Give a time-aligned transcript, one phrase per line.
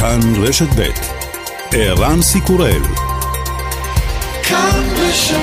[0.00, 0.82] כאן רשת ב'
[1.72, 2.82] ערן סיקורל
[4.42, 5.34] כאן רשת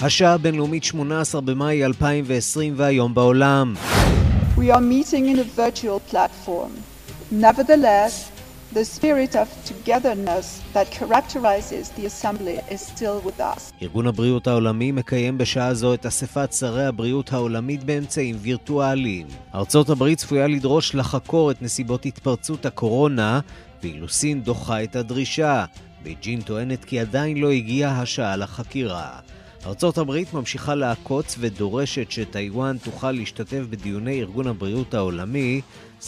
[0.00, 3.74] השעה הבינלאומית 18 במאי 2020 והיום בעולם.
[4.56, 6.70] We are meeting in a virtual platform.
[7.32, 8.31] Nevertheless,
[8.74, 13.72] The spirit of togetherness that characterizes the assembly is still with us.
[13.82, 19.26] ארגון הבריאות העולמי מקיים בשעה זו את אספת שרי הבריאות העולמית באמצעים וירטואליים.
[19.54, 23.40] ארצות הברית צפויה לדרוש לחקור את נסיבות התפרצות הקורונה,
[23.82, 25.64] ואילו סין דוחה את הדרישה.
[26.02, 29.10] בייג'ין טוענת כי עדיין לא הגיעה השעה לחקירה.
[29.66, 35.60] ארצות הברית ממשיכה לעקוץ ודורשת שטיוואן תוכל להשתתף בדיוני ארגון הבריאות העולמי,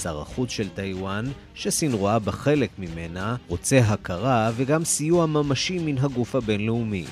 [0.02, 6.34] שר החוץ של טיוואן, שסין רואה בחלק ממנה, רוצה הכרה וגם סיוע ממשי מן הגוף
[6.34, 7.04] הבינלאומי.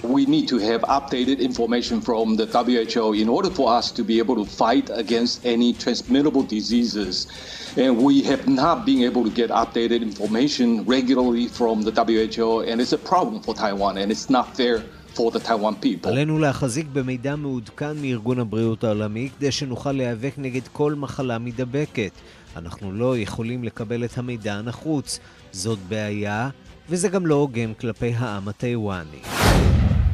[7.77, 12.77] And we have not been able to get updated information regularly from the WHO, and
[12.83, 14.77] it's a problem for Taiwan, and it's not fair.
[15.17, 16.09] For the Taiwan people.
[16.09, 22.11] עלינו להחזיק במידע מעודכן מארגון הבריאות העולמי כדי שנוכל להיאבק נגד כל מחלה מידבקת.
[22.57, 25.21] אנחנו לא יכולים לקבל את המידע הנחוץ.
[25.53, 26.49] זאת בעיה,
[26.89, 29.21] וזה גם לא הוגן כלפי העם הטיוואני.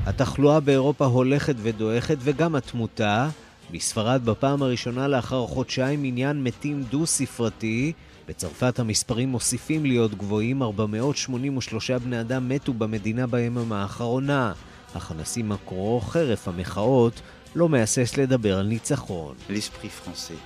[0.06, 3.28] התחלואה באירופה הולכת ודועכת וגם התמותה.
[3.70, 7.92] בספרד בפעם הראשונה לאחר חודשיים עניין מתים דו-ספרתי.
[8.28, 14.52] בצרפת המספרים מוסיפים להיות גבוהים, 483 בני אדם מתו במדינה ביממה האחרונה.
[14.93, 17.21] אך הנשיא מקרו, חרף המחאות,
[17.55, 19.35] לא מהסס לדבר על ניצחון.
[19.49, 20.39] L'esprit français,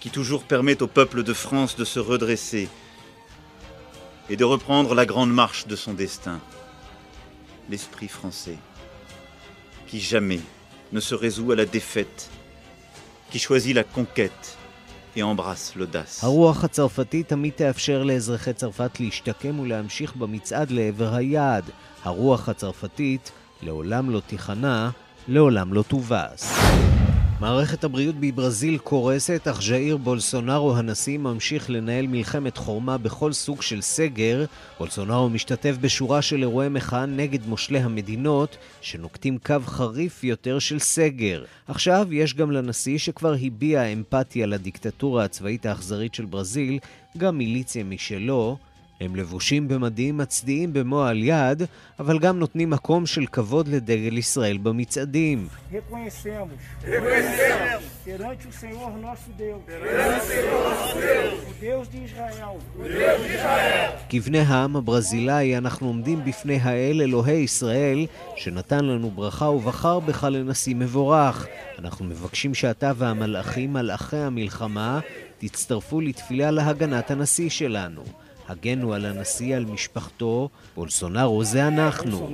[0.00, 2.68] qui toujours permet au peuple de France de se redresser
[4.30, 6.38] et de reprendre la grande marche de son destin.
[7.70, 8.58] L'esprit français,
[9.88, 10.40] qui jamais
[10.92, 12.30] ne se résout à la défaite,
[13.30, 14.56] qui choisit la conquête
[15.16, 16.20] et embrasse l'audace.
[16.22, 21.64] הרוח הצרפתית תמיד תאפשר לאזרחי צרפת להשתקם ולהמשיך במצעד לעבר היעד.
[22.04, 23.32] הרוח הצרפתית
[23.63, 24.89] לעולם לא תיכנע,
[25.27, 26.53] לעולם לא תובס.
[27.39, 33.81] מערכת הבריאות בברזיל קורסת, אך ז'איר בולסונארו הנשיא ממשיך לנהל מלחמת חורמה בכל סוג של
[33.81, 34.45] סגר.
[34.79, 41.43] בולסונארו משתתף בשורה של אירועי מחאה נגד מושלי המדינות, שנוקטים קו חריף יותר של סגר.
[41.67, 46.79] עכשיו יש גם לנשיא שכבר הביע אמפתיה לדיקטטורה הצבאית האכזרית של ברזיל,
[47.17, 48.57] גם מיליציה משלו.
[49.03, 51.63] הם לבושים במדים מצדיעים במועל יד,
[51.99, 55.47] אבל גם נותנים מקום של כבוד לדגל ישראל במצעדים.
[64.09, 70.75] כבני העם הברזילאי אנחנו עומדים בפני האל אלוהי ישראל, שנתן לנו ברכה ובחר בך לנשיא
[70.75, 71.47] מבורך.
[71.79, 74.99] אנחנו מבקשים שאתה והמלאכים, מלאכי המלחמה,
[75.37, 78.03] תצטרפו לתפילה להגנת הנשיא שלנו.
[78.49, 82.29] הגנו על הנשיא, על משפחתו, בולסונארו זה אנחנו.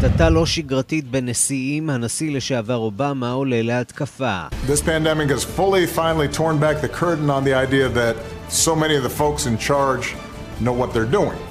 [0.00, 4.40] קטטה לא שגרתית בין נשיאים, הנשיא לשעבר אובמה עולה להתקפה.
[4.66, 8.16] This pandemic has fully finally torn back the curtain on the idea that
[8.48, 10.14] so many of the folks in charge
[10.60, 11.49] know what they're doing.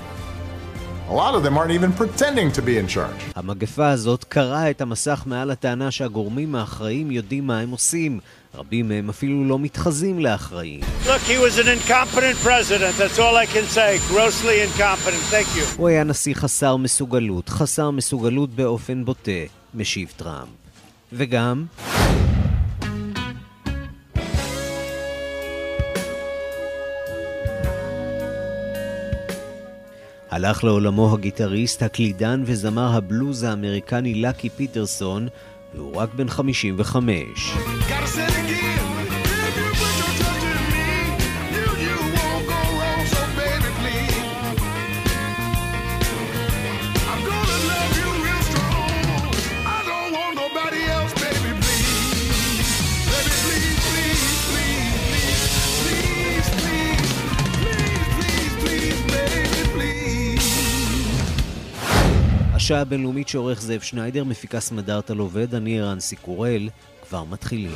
[1.09, 3.31] A lot of them aren't even pretending to be in charge.
[3.36, 8.20] המגפה הזאת קרעה את המסך מעל הטענה שהגורמים האחראים יודעים מה הם עושים.
[8.56, 10.80] רבים מהם אפילו לא מתחזים לאחראים.
[15.78, 19.31] הוא היה נשיא חסר מסוגלות, חסר מסוגלות באופן בוטה,
[19.74, 20.50] משיב טראמפ.
[21.14, 21.66] וגם...
[30.39, 35.27] הלך לעולמו הגיטריסט, הקלידן וזמר הבלוז האמריקני לקי פיטרסון,
[35.75, 37.53] והוא רק בן 55.
[62.69, 66.69] השעה הבינלאומית שעורך זאב שניידר, מפיקה סמדארטה לובד, אני ערן סיקורל,
[67.07, 67.75] כבר מתחילים.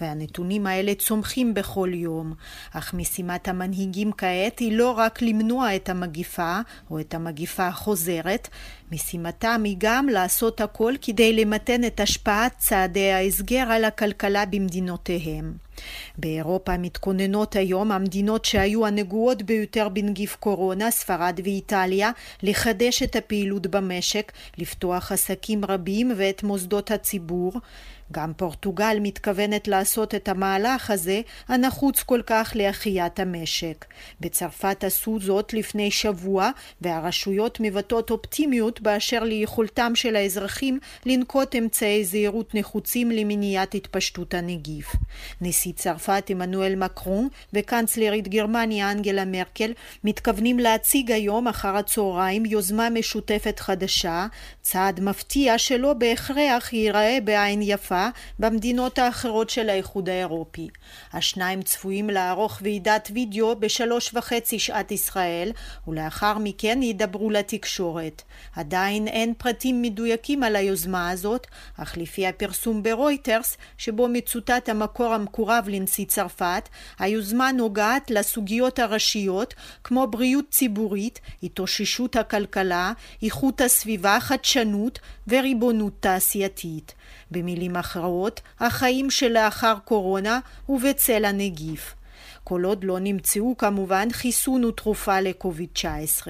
[0.00, 2.34] והנתונים האלה צומחים בכל יום.
[2.72, 6.58] אך משימת המנהיגים כעת היא לא רק למנוע את המגיפה,
[6.90, 8.48] או את המגיפה החוזרת,
[8.92, 15.52] משימתם היא גם לעשות הכל כדי למתן את השפעת צעדי ההסגר על הכלכלה במדינותיהם.
[16.18, 22.10] באירופה מתכוננות היום המדינות שהיו הנגועות ביותר בנגיף קורונה, ספרד ואיטליה,
[22.42, 27.52] לחדש את הפעילות במשק, לפתוח עסקים רבים ואת מוסדות הציבור.
[28.12, 33.84] גם פורטוגל מתכוונת לעשות את המהלך הזה הנחוץ כל כך להחיית המשק.
[34.20, 36.50] בצרפת עשו זאת לפני שבוע
[36.80, 44.92] והרשויות מבטאות אופטימיות באשר ליכולתם של האזרחים לנקוט אמצעי זהירות נחוצים למניעת התפשטות הנגיף.
[45.40, 49.72] נשיא צרפת עמנואל מקרון וקנצלרית גרמניה אנגלה מרקל
[50.04, 54.26] מתכוונים להציג היום אחר הצהריים יוזמה משותפת חדשה,
[54.62, 58.08] צעד מפתיע שלא בהכרח ייראה בעין יפה התעופה
[58.38, 60.68] במדינות האחרות של האיחוד האירופי.
[61.12, 65.52] השניים צפויים לערוך ועידת וידאו בשלוש וחצי שעת ישראל,
[65.88, 68.22] ולאחר מכן ידברו לתקשורת.
[68.56, 71.46] עדיין אין פרטים מדויקים על היוזמה הזאת,
[71.76, 79.54] אך לפי הפרסום ברויטרס, שבו מצוטט המקור המקורב לנשיא צרפת, היוזמה נוגעת לסוגיות הראשיות,
[79.84, 84.98] כמו בריאות ציבורית, התאוששות הכלכלה, איכות הסביבה, חדשנות
[85.28, 86.94] וריבונות תעשייתית.
[87.30, 90.38] במילים אחרות, החיים שלאחר קורונה
[90.68, 91.94] ובצל הנגיף.
[92.44, 96.26] כל עוד לא נמצאו כמובן חיסון ותרופה לקוביד-19.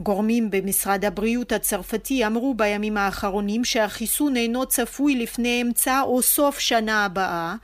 [0.00, 7.04] גורמים במשרד הבריאות הצרפתי אמרו בימים האחרונים שהחיסון אינו צפוי לפני אמצע או סוף שנה
[7.04, 7.54] הבאה,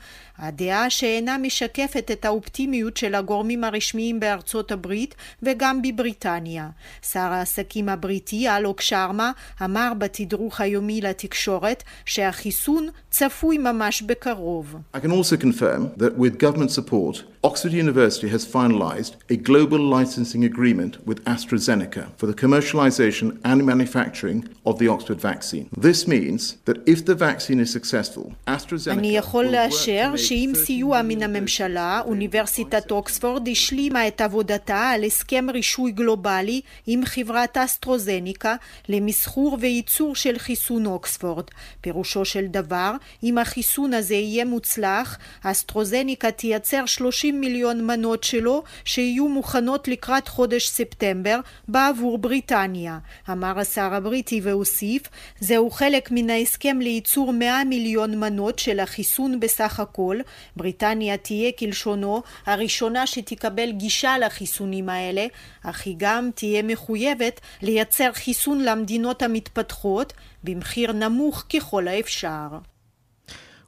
[0.41, 6.69] הדעה שאינה משקפת את האופטימיות של הגורמים הרשמיים בארצות הברית וגם בבריטניה.
[7.03, 9.33] שר העסקים הבריטי אלוק שרמה
[9.65, 14.77] אמר בתדרוך היומי לתקשורת שהחיסון צפוי ממש בקרוב.
[14.97, 20.45] I can also confirm that with government support, Oxford University has finalized a global licensing
[20.45, 25.67] agreement with AstraZeneca for the commercialization and manufacturing of the Oxford vaccine.
[25.77, 31.23] This means that if the vaccine is successful, AstraZeneca אני יכול לאשר שעם סיוע מן
[31.23, 38.55] הממשלה, אוניברסיטת אוקספורד השלימה את עבודתה על הסכם רישוי גלובלי עם חברת אסטרוזניקה
[38.89, 41.45] למסחור וייצור של חיסון אוקספורד.
[41.81, 42.93] פירושו של דבר,
[43.23, 50.69] אם החיסון הזה יהיה מוצלח, אסטרוזניקה תייצר 30 מיליון מנות שלו שיהיו מוכנות לקראת חודש
[50.69, 51.41] ספטמבר
[51.81, 52.99] בעבור בריטניה.
[53.31, 55.03] אמר השר הבריטי והוסיף,
[55.41, 60.17] זהו חלק מן ההסכם לייצור 100 מיליון מנות של החיסון בסך הכל,
[60.57, 65.27] בריטניה תהיה כלשונו הראשונה שתקבל גישה לחיסונים האלה,
[65.65, 70.13] אך היא גם תהיה מחויבת לייצר חיסון למדינות המתפתחות
[70.45, 72.70] במחיר נמוך ככל האפשר.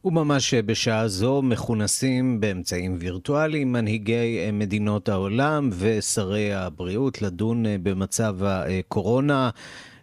[0.05, 9.51] וממש בשעה זו מכונסים באמצעים וירטואליים מנהיגי מדינות העולם ושרי הבריאות לדון במצב הקורונה.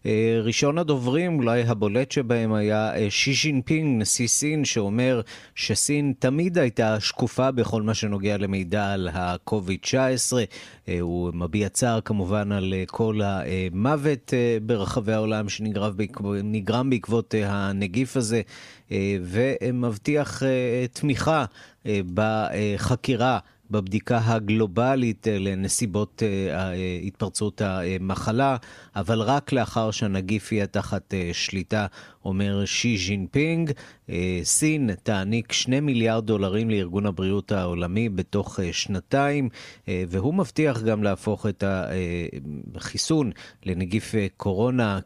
[0.06, 5.22] אה, ראשון הדוברים, אולי הבולט שבהם, היה אה, שי ז'ינפינג, נשיא סין, שאומר
[5.56, 10.34] שסין תמיד הייתה שקופה בכל מה שנוגע למידע על ה-COVID-19.
[10.88, 18.42] אה, הוא מביע צער כמובן על כל המוות ברחבי העולם שנגרם בעקבות הנגיף הזה,
[19.22, 20.44] ומבטיח
[20.94, 21.46] תמיכה
[22.14, 23.40] בחקירה.
[23.72, 28.58] בבדיקה הגלובלית אה, לנסיבות אה, אה, התפרצות המחלה,
[28.96, 31.86] אבל רק לאחר שהנגיף יהיה תחת שליטה,
[32.26, 33.72] אומר שי ז'ינפינג.
[34.44, 39.50] סין תעניק שני מיליארד דולרים לארגון הבריאות העולמי בתוך שנתיים,
[39.88, 41.64] והוא מבטיח גם להפוך את
[42.76, 43.32] החיסון
[43.66, 45.00] לנגיף קורונה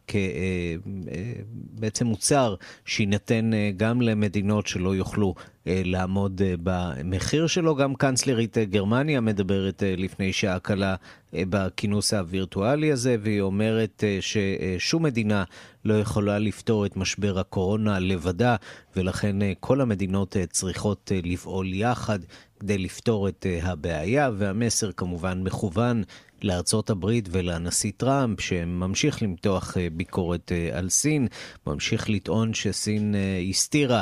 [1.78, 2.56] כבעצם מוצר
[2.86, 7.76] שיינתן גם למדינות שלא יוכלו לעמוד אה, במחיר שלו.
[7.76, 10.96] גם קנצלרית אה, גרמניה מדברת לפני שעה קלה
[11.34, 15.44] בכינוס הווירטואלי הזה, והיא אומרת ששום מדינה
[15.86, 18.56] לא יכולה לפתור את משבר הקורונה לבדה,
[18.96, 22.20] ולכן כל המדינות צריכות לפעול יחד
[22.60, 26.04] כדי לפתור את הבעיה, והמסר כמובן מכוון
[26.44, 31.28] לארצות הברית ולנשיא טראמפ, שממשיך למתוח ביקורת על סין,
[31.68, 33.16] ממשיך לטעון שסין
[33.50, 34.02] הסתירה אה,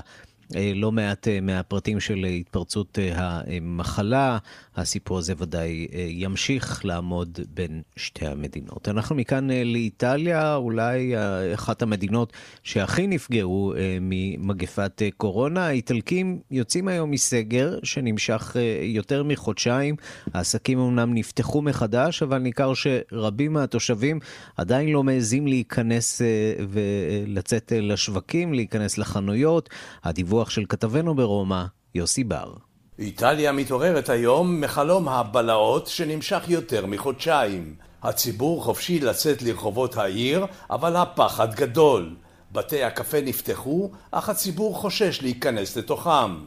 [0.75, 4.37] לא מעט אה, מהפרטים של התפרצות אה, המחלה.
[4.75, 8.87] הסיפור הזה ודאי ימשיך לעמוד בין שתי המדינות.
[8.87, 11.13] אנחנו מכאן לאיטליה, אולי
[11.53, 15.67] אחת המדינות שהכי נפגעו ממגפת קורונה.
[15.67, 19.95] האיטלקים יוצאים היום מסגר שנמשך יותר מחודשיים.
[20.33, 24.19] העסקים אמנם נפתחו מחדש, אבל ניכר שרבים מהתושבים
[24.57, 26.21] עדיין לא מעזים להיכנס
[26.69, 29.69] ולצאת לשווקים, להיכנס לחנויות.
[30.03, 31.63] הדיווח דיווח של כתבנו ברומא,
[31.95, 32.53] יוסי בר.
[32.99, 37.75] איטליה מתעוררת היום מחלום הבלהות שנמשך יותר מחודשיים.
[38.03, 42.15] הציבור חופשי לצאת לרחובות העיר, אבל הפחד גדול.
[42.51, 46.37] בתי הקפה נפתחו, אך הציבור חושש להיכנס לתוכם.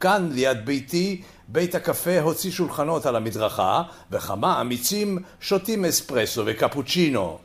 [0.00, 7.38] כאן, ליד ביתי, בית הקפה הוציא שולחנות על המדרכה, וכמה אמיצים שותים אספרסו וקפוצ'ינו.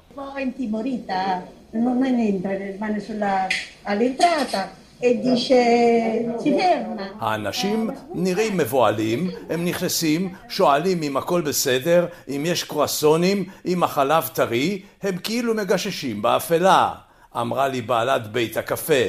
[7.20, 14.82] האנשים נראים מבוהלים, הם נכנסים, שואלים אם הכל בסדר, אם יש קרואסונים, אם החלב טרי,
[15.04, 16.94] הם כאילו מגששים באפלה,
[17.38, 19.04] אמרה לי בעלת בית הקפה.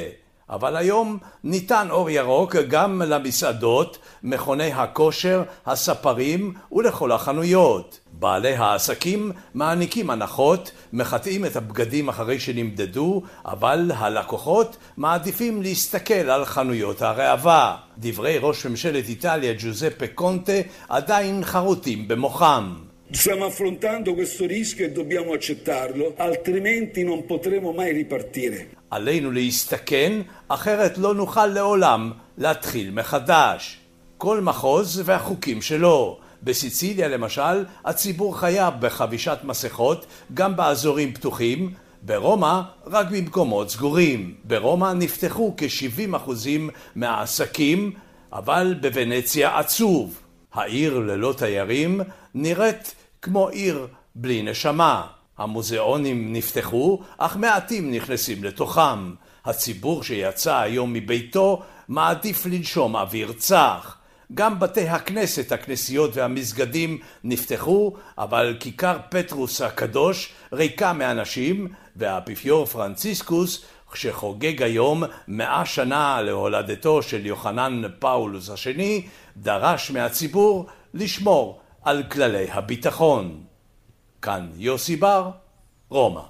[0.51, 8.01] אבל היום ניתן אור ירוק גם למסעדות, מכוני הכושר, הספרים ולכל החנויות.
[8.23, 17.03] בעלי העסקים מעניקים הנחות, מחטאים את הבגדים אחרי שנמדדו, אבל הלקוחות מעדיפים להסתכל על חנויות
[17.03, 17.77] הראווה.
[17.99, 22.75] דברי ראש ממשלת איטליה ג'וזפה קונטה עדיין חרוטים במוחם.
[23.23, 28.67] Stiamo affrontando questo rischio e dobbiamo accettarlo, altrimenti non potremo mai ripartire.
[28.91, 30.13] עלינו להסתכן,
[30.49, 33.79] אחרת לא נוכל לעולם להתחיל מחדש.
[34.19, 36.22] כל מחוז והחוקים שלו.
[36.43, 44.35] בסיציליה למשל, הציבור חייב בחבישת מסכות גם באזורים פתוחים, ברומא רק במקומות סגורים.
[44.45, 46.31] ברומא נפתחו כ-70%
[46.95, 47.93] מהעסקים,
[48.33, 50.19] אבל בוונציה עצוב.
[50.53, 52.01] העיר ללא תיירים
[52.35, 55.07] נראית כמו עיר בלי נשמה.
[55.39, 59.15] המוזיאונים נפתחו, אך מעטים נכנסים לתוכם.
[59.45, 63.97] הציבור שיצא היום מביתו מעדיף לנשום אוויר צח.
[64.35, 74.63] גם בתי הכנסת, הכנסיות והמסגדים נפתחו, אבל כיכר פטרוס הקדוש ריקה מאנשים, והאפיפיור פרנציסקוס, שחוגג
[74.63, 83.41] היום מאה שנה להולדתו של יוחנן פאולוס השני, דרש מהציבור לשמור על כללי הביטחון.
[84.23, 85.31] כאן יוסי בר,
[85.89, 86.23] רומא.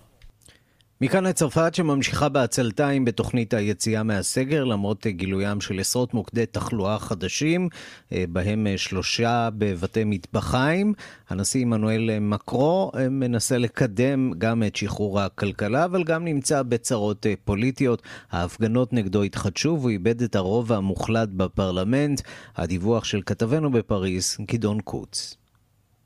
[1.04, 7.68] מכאן לצרפת שממשיכה בעצלתיים בתוכנית היציאה מהסגר, למרות גילוים של עשרות מוקדי תחלואה חדשים,
[8.12, 10.94] אה, בהם אה, שלושה בבתי מטבחיים.
[11.28, 18.02] הנשיא עמנואל מקרו אה, מנסה לקדם גם את שחרור הכלכלה, אבל גם נמצא בצרות פוליטיות.
[18.30, 22.20] ההפגנות נגדו התחדשו והוא איבד את הרוב המוחלט בפרלמנט.
[22.56, 25.36] הדיווח של כתבנו בפריז, גדעון קוץ.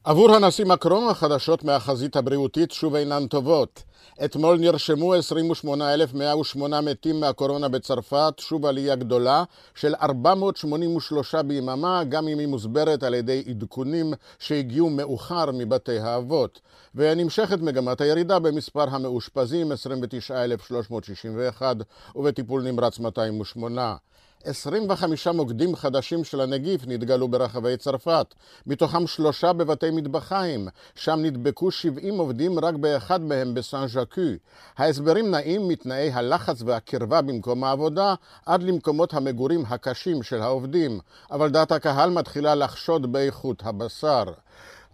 [0.05, 3.83] עבור הנשיא מקרון החדשות מהחזית הבריאותית שוב אינן טובות.
[4.25, 9.45] אתמול נרשמו 28,108 מתים מהקורונה בצרפת, שוב עלייה גדולה
[9.75, 16.61] של 483 ביממה, גם אם היא מוסברת על ידי עדכונים שהגיעו מאוחר מבתי האבות.
[16.95, 21.77] ונמשכת מגמת הירידה במספר המאושפזים, 29,361,
[22.17, 23.97] ובטיפול נמרץ 208.
[24.47, 28.35] 25 מוקדים חדשים של הנגיף נתגלו ברחבי צרפת,
[28.67, 34.21] מתוכם שלושה בבתי מטבחיים, שם נדבקו 70 עובדים רק באחד מהם בסן ז'קו.
[34.79, 38.15] ההסברים נעים מתנאי הלחץ והקרבה במקום העבודה
[38.47, 41.01] עד למקומות המגורים הקשים של העובדים,
[41.31, 44.25] אבל דעת הקהל מתחילה לחשוד באיכות הבשר.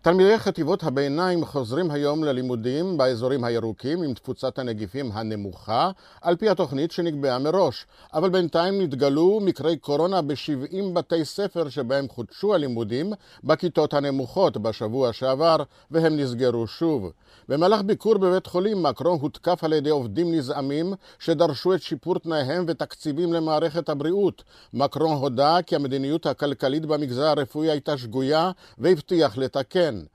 [0.03, 5.91] תלמידי חטיבות הביניים חוזרים היום ללימודים באזורים הירוקים עם תפוצת הנגיפים הנמוכה,
[6.21, 12.55] על פי התוכנית שנקבעה מראש, אבל בינתיים נתגלו מקרי קורונה ב-70 בתי ספר שבהם חודשו
[12.55, 13.13] הלימודים
[13.45, 15.57] בכיתות הנמוכות בשבוע שעבר,
[15.91, 17.13] והם נסגרו שוב.
[17.49, 23.33] במהלך ביקור בבית חולים מקרון הותקף על ידי עובדים נזעמים שדרשו את שיפור תנאיהם ותקציבים
[23.33, 24.43] למערכת הבריאות.
[24.75, 29.92] מקרון הודה כי המדיניות הכלכלית במגזר הרפואי הייתה שגויה והבטיח לתקן.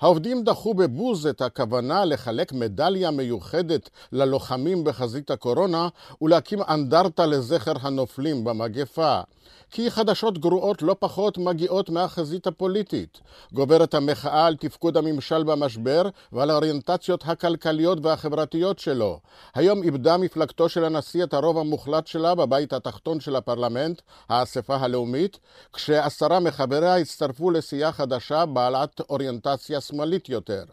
[0.00, 5.88] העובדים דחו בבוז את הכוונה לחלק מדליה מיוחדת ללוחמים בחזית הקורונה
[6.22, 9.20] ולהקים אנדרטה לזכר הנופלים במגפה.
[9.70, 13.20] כי חדשות גרועות לא פחות מגיעות מהחזית הפוליטית.
[13.52, 19.20] גוברת המחאה על תפקוד הממשל במשבר ועל האוריינטציות הכלכליות והחברתיות שלו.
[19.54, 25.38] היום איבדה מפלגתו של הנשיא את הרוב המוחלט שלה בבית התחתון של הפרלמנט, האספה הלאומית,
[25.72, 30.64] כשעשרה מחבריה הצטרפו לסיעה חדשה בעלת אוריינטציה שמאלית יותר.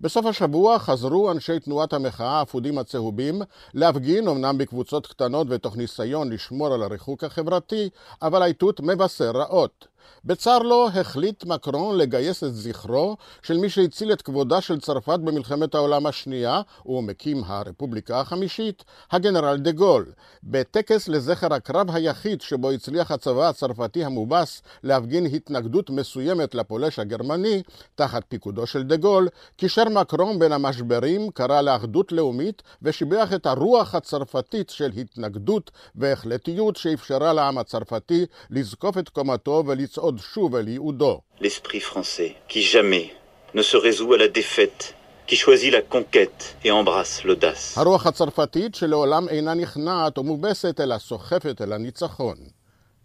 [0.00, 3.42] בסוף השבוע חזרו אנשי תנועת המחאה האפודים הצהובים
[3.74, 7.88] להפגין אמנם בקבוצות קטנות ותוך ניסיון לשמור על הריחוק החברתי,
[8.22, 9.87] אבל האיתות מבשר רעות.
[10.24, 15.74] בצר לו החליט מקרון לגייס את זכרו של מי שהציל את כבודה של צרפת במלחמת
[15.74, 20.06] העולם השנייה ומקים הרפובליקה החמישית, הגנרל דה גול,
[20.42, 27.62] בטקס לזכר הקרב היחיד שבו הצליח הצבא הצרפתי המובס להפגין התנגדות מסוימת לפולש הגרמני,
[27.94, 33.94] תחת פיקודו של דה גול, קישר מקרון בין המשברים, קרא לאחדות לאומית ושיבח את הרוח
[33.94, 41.20] הצרפתית של התנגדות והחלטיות שאפשרה לעם הצרפתי לזקוף את קומתו וליצור לצעוד שוב אל ייעודו.
[41.40, 43.06] L'esprit français, qui jamais
[43.54, 44.94] ne se résout à la défaite,
[45.26, 47.74] qui choisit la conquête et embrasse l'audace.
[47.76, 52.36] הרוח הצרפתית שלעולם אינה נכנעת או מובסת, אלא סוחפת אל הניצחון.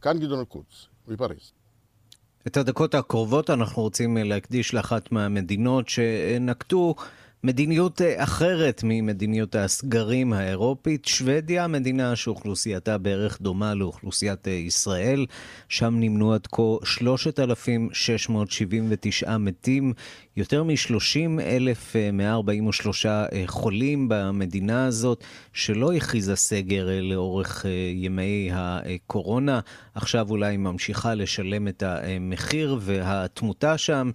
[0.01, 1.51] כאן גדעון קוץ, מפריז.
[2.47, 6.95] את הדקות הקרובות אנחנו רוצים להקדיש לאחת מהמדינות שנקטו
[7.45, 11.05] מדיניות אה, אחרת ממדיניות הסגרים האירופית.
[11.05, 15.25] שוודיה, מדינה שאוכלוסייתה בערך דומה לאוכלוסיית אה, ישראל.
[15.69, 19.93] שם נמנו עד כה 3,679 מתים,
[20.37, 25.23] יותר מ-30,143 אה, חולים במדינה הזאת,
[25.53, 29.59] שלא הכריזה סגר לאורך ימי הקורונה.
[29.95, 34.09] עכשיו אולי ממשיכה לשלם את המחיר, והתמותה שם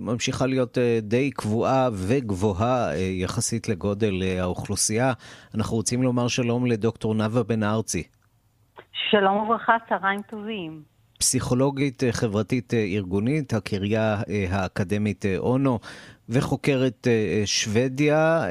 [0.00, 2.56] ממשיכה להיות די קבועה וגבוהה.
[2.56, 5.12] גבוהה אה, יחסית לגודל אה, האוכלוסייה.
[5.54, 8.02] אנחנו רוצים לומר שלום לדוקטור נאוה בן ארצי.
[9.10, 10.95] שלום וברכה, צהריים טובים.
[11.18, 14.16] פסיכולוגית אה, חברתית ארגונית, הקריה
[14.50, 15.78] האקדמית אונו,
[16.28, 17.06] וחוקרת
[17.44, 18.44] שוודיה.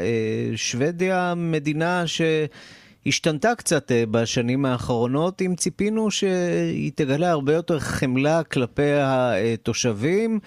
[0.55, 10.39] שוודיה מדינה שהשתנתה קצת בשנים האחרונות, אם ציפינו שהיא תגלה הרבה יותר חמלה כלפי התושבים.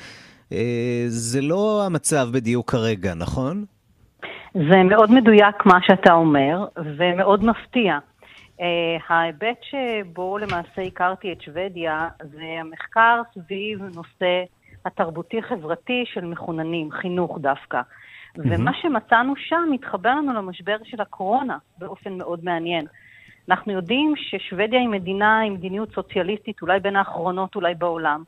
[0.52, 3.64] אה, זה לא המצב בדיוק כרגע, נכון?
[4.54, 6.66] זה מאוד מדויק מה שאתה אומר,
[6.98, 7.98] ומאוד מפתיע.
[8.58, 8.60] Uh,
[9.08, 14.44] ההיבט שבו למעשה הכרתי את שוודיה זה המחקר סביב נושא
[14.84, 17.80] התרבותי-חברתי של מחוננים, חינוך דווקא.
[17.80, 18.40] Mm-hmm.
[18.44, 22.86] ומה שמצאנו שם מתחבר לנו למשבר של הקורונה באופן מאוד מעניין.
[23.48, 28.22] אנחנו יודעים ששוודיה היא מדינה עם מדיניות סוציאליסטית, אולי בין האחרונות אולי בעולם.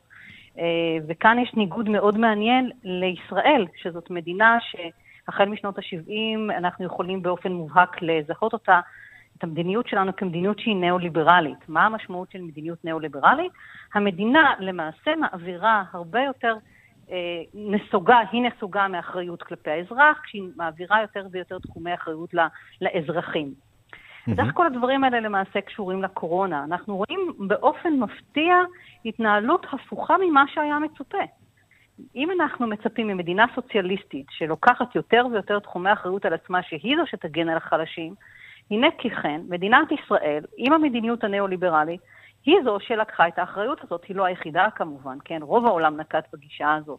[0.59, 0.65] אה,
[1.09, 8.03] וכאן יש ניגוד מאוד מעניין לישראל, שזאת מדינה שהחל משנות ה-70 אנחנו יכולים באופן מובהק
[8.03, 8.81] לזהות אותה,
[9.41, 11.69] את המדיניות שלנו כמדיניות שהיא ניאו-ליברלית.
[11.69, 13.53] מה המשמעות של מדיניות ניאו-ליברלית?
[13.95, 16.57] המדינה למעשה מעבירה הרבה יותר
[17.11, 17.17] אה,
[17.55, 22.35] נסוגה, היא נסוגה מאחריות כלפי האזרח, כשהיא מעבירה יותר ויותר תחומי אחריות
[22.81, 23.55] לאזרחים.
[24.27, 26.65] אז איך כל הדברים האלה למעשה קשורים לקורונה?
[26.65, 28.55] אנחנו רואים באופן מפתיע
[29.05, 31.25] התנהלות הפוכה ממה שהיה מצופה.
[32.17, 37.49] אם אנחנו מצפים ממדינה סוציאליסטית שלוקחת יותר ויותר תחומי אחריות על עצמה, שהיא זו שתגן
[37.49, 38.15] על החלשים,
[38.71, 42.01] הנה כי כן, מדינת ישראל, עם המדיניות הניאו-ליברלית,
[42.45, 45.39] היא זו שלקחה את האחריות הזאת, היא לא היחידה כמובן, כן?
[45.43, 46.99] רוב העולם נקט בגישה הזאת.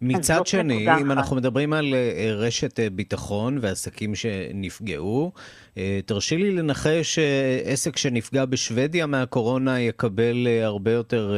[0.00, 5.32] מצד שני, אם אנחנו מדברים על אה, רשת אה, ביטחון ועסקים שנפגעו,
[5.78, 11.34] אה, תרשי לי לנחש שעסק שנפגע בשוודיה מהקורונה יקבל הרבה יותר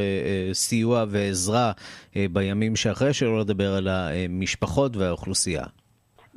[0.52, 1.72] סיוע ועזרה
[2.32, 5.64] בימים שאחרי, שלא לדבר על המשפחות והאוכלוסייה.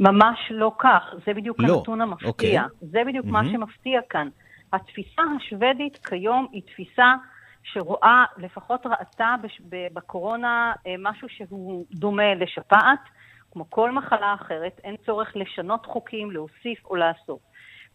[0.01, 1.77] ממש לא כך, זה בדיוק לא.
[1.77, 2.29] הנתון המפתיע.
[2.29, 2.57] אוקיי.
[2.81, 3.31] זה בדיוק mm-hmm.
[3.31, 4.29] מה שמפתיע כאן.
[4.73, 7.13] התפיסה השוודית כיום היא תפיסה
[7.63, 9.35] שרואה, לפחות ראתה
[9.93, 12.99] בקורונה אה, משהו שהוא דומה לשפעת,
[13.51, 17.39] כמו כל מחלה אחרת, אין צורך לשנות חוקים, להוסיף או לעשות.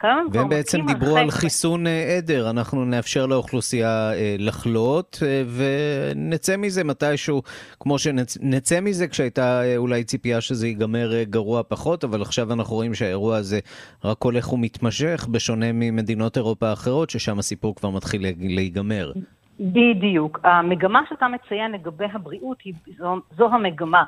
[0.05, 5.23] והם בעצם דיברו על חיסון אה, עדר, אנחנו נאפשר לאוכלוסייה אה, לחלות,
[5.57, 7.43] ונצא מזה מתישהו,
[7.81, 13.37] כמו שנצא מזה כשהייתה אולי ציפייה שזה ייגמר גרוע פחות, אבל עכשיו אנחנו רואים שהאירוע
[13.37, 13.59] הזה
[14.05, 19.13] רק הולך ומתמשך, בשונה ממדינות אירופה האחרות, ששם הסיפור כבר מתחיל להיגמר.
[19.61, 20.41] בדיוק.
[20.45, 24.05] המגמה שאתה מציין לגבי הבריאות, היא, זו, זו המגמה.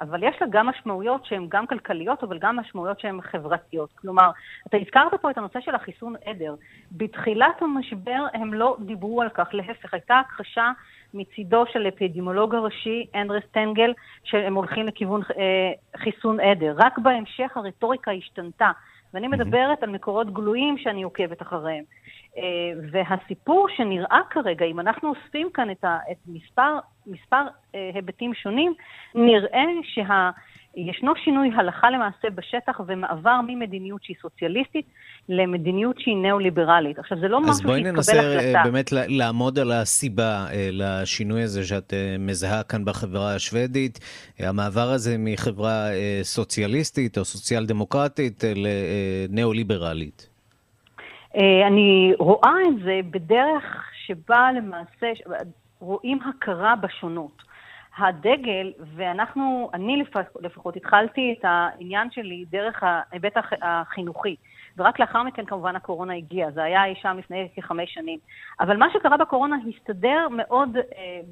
[0.00, 3.90] אבל יש לה גם משמעויות שהן גם כלכליות, אבל גם משמעויות שהן חברתיות.
[3.92, 4.30] כלומר,
[4.66, 6.54] אתה הזכרת פה את הנושא של החיסון עדר.
[6.92, 10.70] בתחילת המשבר הם לא דיברו על כך, להפך, הייתה הכחשה
[11.14, 13.92] מצידו של אפידמולוג הראשי, אנדרס טנגל,
[14.24, 16.74] שהם הולכים לכיוון אה, חיסון עדר.
[16.76, 18.70] רק בהמשך הרטוריקה השתנתה.
[19.14, 21.84] ואני מדברת על מקורות גלויים שאני עוקבת אחריהם.
[22.36, 22.42] אה,
[22.92, 27.42] והסיפור שנראה כרגע, אם אנחנו אוספים כאן את, ה, את מספר, מספר
[27.74, 28.74] אה, היבטים שונים,
[29.14, 30.30] נראה שה...
[30.76, 34.86] ישנו שינוי הלכה למעשה בשטח ומעבר ממדיניות שהיא סוציאליסטית
[35.28, 36.98] למדיניות שהיא ניאו-ליברלית.
[36.98, 38.00] עכשיו, זה לא משהו שהתקבל החלטה.
[38.00, 43.34] אז בואי ננסה באמת לעמוד על הסיבה אה, לשינוי הזה שאת אה, מזהה כאן בחברה
[43.34, 43.98] השוודית.
[44.38, 50.35] המעבר הזה מחברה אה, סוציאליסטית או סוציאל דמוקרטית לניאו-ליברלית.
[51.66, 55.12] אני רואה את זה בדרך שבה למעשה
[55.80, 57.42] רואים הכרה בשונות.
[57.98, 60.02] הדגל, ואנחנו, אני
[60.40, 64.36] לפחות התחלתי את העניין שלי דרך ההיבט החינוכי.
[64.78, 68.18] ורק לאחר מכן כמובן הקורונה הגיעה, זה היה אי שם לפני כחמש שנים.
[68.60, 70.82] אבל מה שקרה בקורונה הסתדר מאוד אה,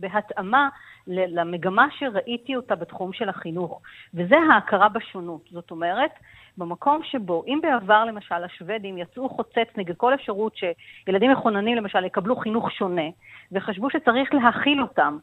[0.01, 0.69] בהתאמה
[1.07, 3.81] למגמה שראיתי אותה בתחום של החינוך,
[4.15, 5.49] וזה ההכרה בשונות.
[5.51, 6.11] זאת אומרת,
[6.59, 12.37] במקום שבו, אם בעבר למשל השוודים יצאו חוצץ נגד כל אפשרות שילדים מחוננים למשל יקבלו
[12.37, 13.09] חינוך שונה,
[13.53, 15.19] וחשבו שצריך להכיל אותם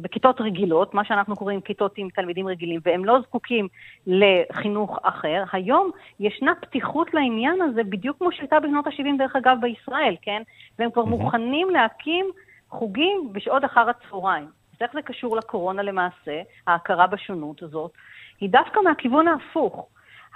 [0.00, 3.68] בכיתות רגילות, מה שאנחנו קוראים כיתות עם תלמידים רגילים, והם לא זקוקים
[4.06, 5.44] לחינוך אחר.
[5.52, 10.42] היום ישנה פתיחות לעניין הזה, בדיוק כמו שהייתה בשנות ה-70 דרך אגב בישראל, כן?
[10.78, 12.26] והם כבר מוכנים להקים
[12.68, 14.44] חוגים בשעות אחר הצהריים.
[14.44, 17.92] אז איך זה קשור לקורונה למעשה, ההכרה בשונות הזאת?
[18.40, 19.88] היא דווקא מהכיוון ההפוך.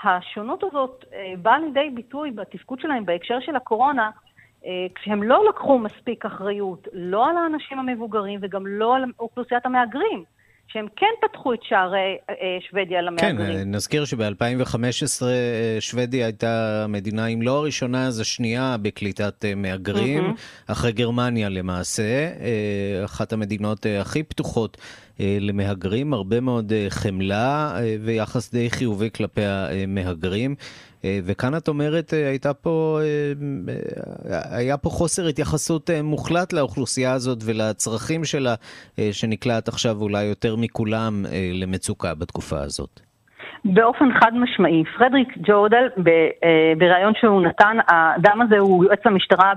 [0.02, 4.10] השונות הזאת אה, באה לידי ביטוי בתפקוד שלהם בהקשר של הקורונה, אה,
[4.94, 10.24] כשהם לא לקחו מספיק אחריות, לא על האנשים המבוגרים וגם לא על אוכלוסיית המהגרים.
[10.66, 12.34] שהם כן פתחו את שערי אה,
[12.70, 13.36] שוודיה למהגרים.
[13.36, 15.22] כן, אה, נזכיר שב-2015
[15.80, 20.72] שוודיה הייתה המדינה, אם לא הראשונה, אז השנייה בקליטת מהגרים, mm-hmm.
[20.72, 22.30] אחרי גרמניה למעשה,
[23.04, 24.76] אחת המדינות הכי פתוחות
[25.20, 30.54] למהגרים, הרבה מאוד חמלה ויחס די חיובי כלפי המהגרים.
[31.04, 37.38] אה, וכאן את אומרת, אה, הייתה פה, אה, היה פה חוסר התייחסות מוחלט לאוכלוסייה הזאת
[37.44, 38.54] ולצרכים שלה,
[39.12, 43.00] שנקלעת עכשיו אולי יותר מכולם למצוקה בתקופה הזאת.
[43.64, 44.84] באופן חד משמעי.
[44.98, 45.88] פרדריק ג'ורדל,
[46.44, 49.52] אה, בריאיון שהוא נתן, האדם הזה הוא יועץ למשטרה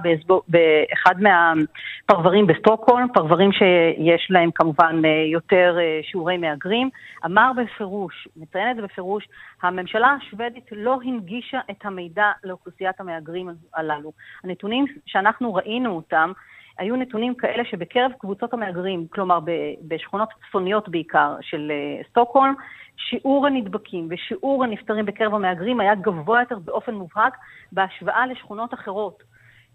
[0.48, 6.90] באחד מהפרברים בסטוקהולם, פרברים שיש להם כמובן אה, יותר אה, שיעורי מהגרים,
[7.26, 9.28] אמר בפירוש, מציין את זה בפירוש,
[9.62, 14.12] הממשלה השוודית לא הנגישה את המידע לאוכלוסיית המהגרים הללו.
[14.44, 16.32] הנתונים שאנחנו ראינו אותם,
[16.78, 19.40] היו נתונים כאלה שבקרב קבוצות המהגרים, כלומר
[19.88, 21.72] בשכונות צפוניות בעיקר של
[22.10, 22.54] סטוקהולם,
[22.98, 27.34] שיעור הנדבקים ושיעור הנפטרים בקרב המהגרים היה גבוה יותר באופן מובהק
[27.72, 29.24] בהשוואה לשכונות אחרות.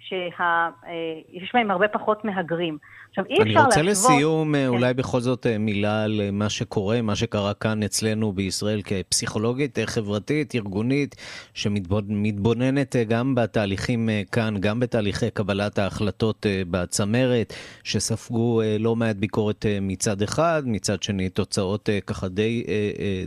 [0.08, 2.78] שיש אה, בהם הרבה פחות מהגרים.
[3.08, 3.56] עכשיו, אי אפשר להשוות...
[3.56, 4.10] אני רוצה להשוות...
[4.10, 4.68] לסיום אה, כן.
[4.68, 10.54] אולי בכל זאת אה, מילה על מה שקורה, מה שקרה כאן אצלנו בישראל כפסיכולוגית, חברתית,
[10.54, 11.16] ארגונית,
[11.54, 20.62] שמתבוננת גם בתהליכים כאן, גם בתהליכי קבלת ההחלטות בצמרת, שספגו לא מעט ביקורת מצד אחד,
[20.66, 22.64] מצד שני תוצאות ככה די,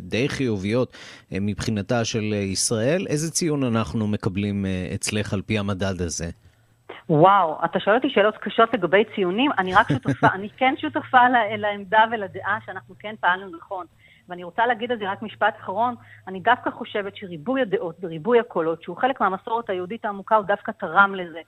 [0.02, 0.98] די חיוביות
[1.32, 3.08] מבחינתה של ישראל.
[3.08, 6.30] איזה ציון אנחנו מקבלים אצלך על פי המדד הזה?
[7.10, 12.04] וואו, אתה שואל אותי שאלות קשות לגבי ציונים, אני רק שותפה, אני כן שותפה לעמדה
[12.12, 13.86] ולדעה שאנחנו כן פעלנו נכון.
[14.30, 15.96] ואני רוצה להגיד על זה רק משפט אחרון,
[16.28, 21.16] אני דווקא חושבת שריבוי הדעות וריבוי הקולות, שהוא חלק מהמסורת היהודית העמוקה, הוא דווקא תרם
[21.16, 21.42] לזה.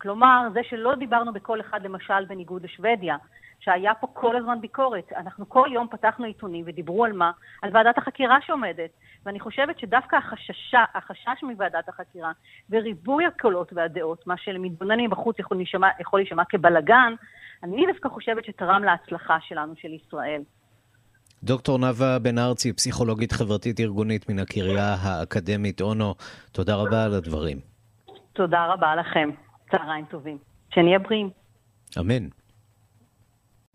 [0.00, 3.16] כלומר, זה שלא דיברנו בקול אחד, למשל, בניגוד לשוודיה,
[3.60, 5.12] שהיה פה כל הזמן ביקורת.
[5.16, 7.30] אנחנו כל יום פתחנו עיתונים ודיברו על מה?
[7.62, 8.90] על ועדת החקירה שעומדת.
[9.26, 12.32] ואני חושבת שדווקא החששה, החשש מוועדת החקירה
[12.70, 17.14] וריבוי הקולות והדעות, מה שלמתבוננים בחוץ יכול להישמע, יכול להישמע כבלגן,
[17.62, 20.42] אני דווקא חושבת שתרם להצלחה שלנו, של ישראל.
[21.42, 26.14] דוקטור נאוה בן ארצי, פסיכולוגית חברתית ארגונית מן הקריה האקדמית אונו,
[26.52, 27.58] תודה רבה על הדברים.
[28.32, 29.30] תודה רבה לכם.
[29.70, 30.38] צהריים טובים.
[30.74, 31.30] שנהיה בריאים.
[31.98, 32.37] אמן.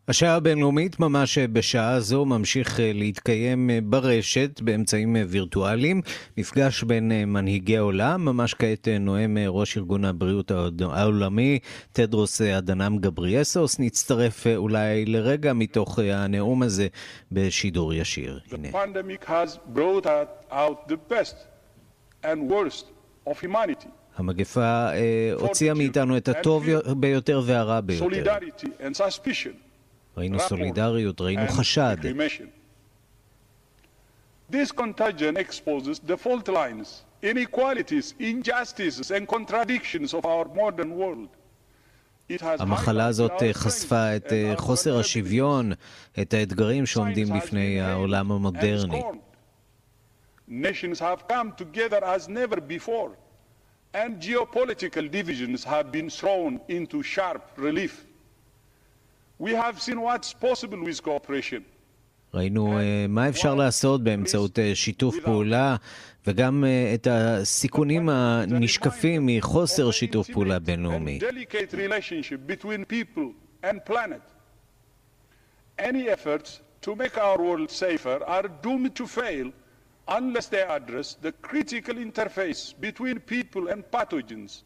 [0.07, 6.01] השעה הבינלאומית ממש בשעה זו ממשיך אה, להתקיים אה, ברשת באמצעים אה, וירטואליים.
[6.37, 11.59] מפגש בין מנהיגי העולם, ממש כעת נואם ראש ארגון הבריאות העולמי,
[11.91, 13.79] תדרוס אדנם גבריאסוס.
[13.79, 16.87] נצטרף אולי לרגע מתוך הנאום הזה
[17.31, 18.39] בשידור ישיר.
[18.51, 18.67] הנה.
[24.15, 24.87] המגפה
[25.33, 26.65] הוציאה מאיתנו את הטוב
[26.97, 28.05] ביותר והרע ביותר.
[30.17, 31.97] ראינו סולידריות, ראינו חשד.
[34.51, 41.29] This contagion exposes the fault lines, inequalities, injustices and contradictions of our modern world.
[42.59, 45.71] המחלה הזאת חשפה את חוסר השוויון,
[46.21, 49.01] את האתגרים שעומדים בפני העולם המודרני.
[50.49, 53.11] Nations have come together as never before,
[53.93, 58.05] and geopolitical divisions have been thrown into sharp relief.
[59.40, 61.62] We have seen what's possible with cooperation.
[62.34, 62.78] ראינו
[63.08, 65.76] מה אפשר לעשות באמצעות שיתוף פעולה
[66.26, 71.18] וגם את הסיכונים הנשקפים מחוסר שיתוף פעולה בינלאומי.
[75.78, 79.52] Any efforts to make our world safer are doomed to fail
[80.08, 84.64] unless they address the critical interface between people and pathogens.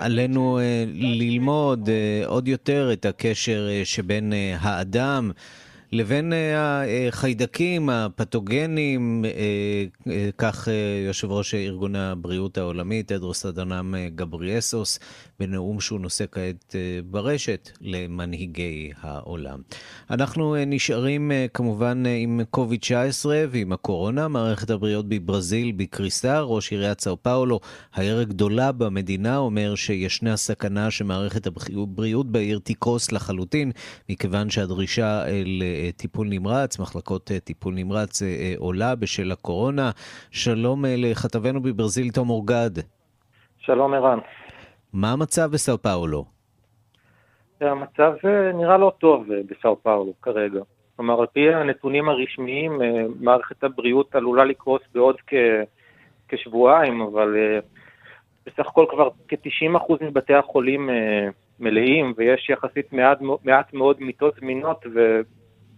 [0.00, 0.58] עלינו
[0.94, 1.88] ללמוד
[2.26, 5.30] עוד יותר את הקשר שבין האדם
[5.92, 9.24] לבין החיידקים הפתוגנים,
[10.38, 10.68] כך
[11.06, 14.98] יושב ראש ארגון הבריאות העולמי, תדרוס אדונם גבריאסוס,
[15.40, 16.74] בנאום שהוא נושא כעת
[17.04, 19.60] ברשת למנהיגי העולם.
[20.10, 24.28] אנחנו נשארים כמובן עם קוביד-19 ועם הקורונה.
[24.28, 26.40] מערכת הבריאות בברזיל בקריסה.
[26.40, 27.60] ראש עיריית סאו פאולו,
[27.94, 33.72] העיר הגדולה במדינה, אומר שישנה סכנה שמערכת הבריאות בעיר תקרוס לחלוטין,
[34.08, 35.24] מכיוון שהדרישה
[35.88, 38.22] לטיפול נמרץ, מחלקות טיפול נמרץ,
[38.58, 39.90] עולה בשל הקורונה.
[40.30, 42.70] שלום לכתבנו בברזיל, תום אורגד.
[43.58, 44.18] שלום ערן.
[44.92, 46.24] מה המצב בסאו פאולו?
[47.60, 48.12] המצב
[48.54, 50.60] נראה לא טוב בסאו פאולו כרגע.
[50.96, 52.80] כלומר, על פי הנתונים הרשמיים,
[53.20, 55.34] מערכת הבריאות עלולה לקרוס בעוד כ...
[56.28, 57.36] כשבועיים, אבל
[58.46, 60.90] בסך הכל כבר כ-90% מבתי החולים
[61.60, 64.86] מלאים, ויש יחסית מעט, מעט מאוד מיטות זמינות,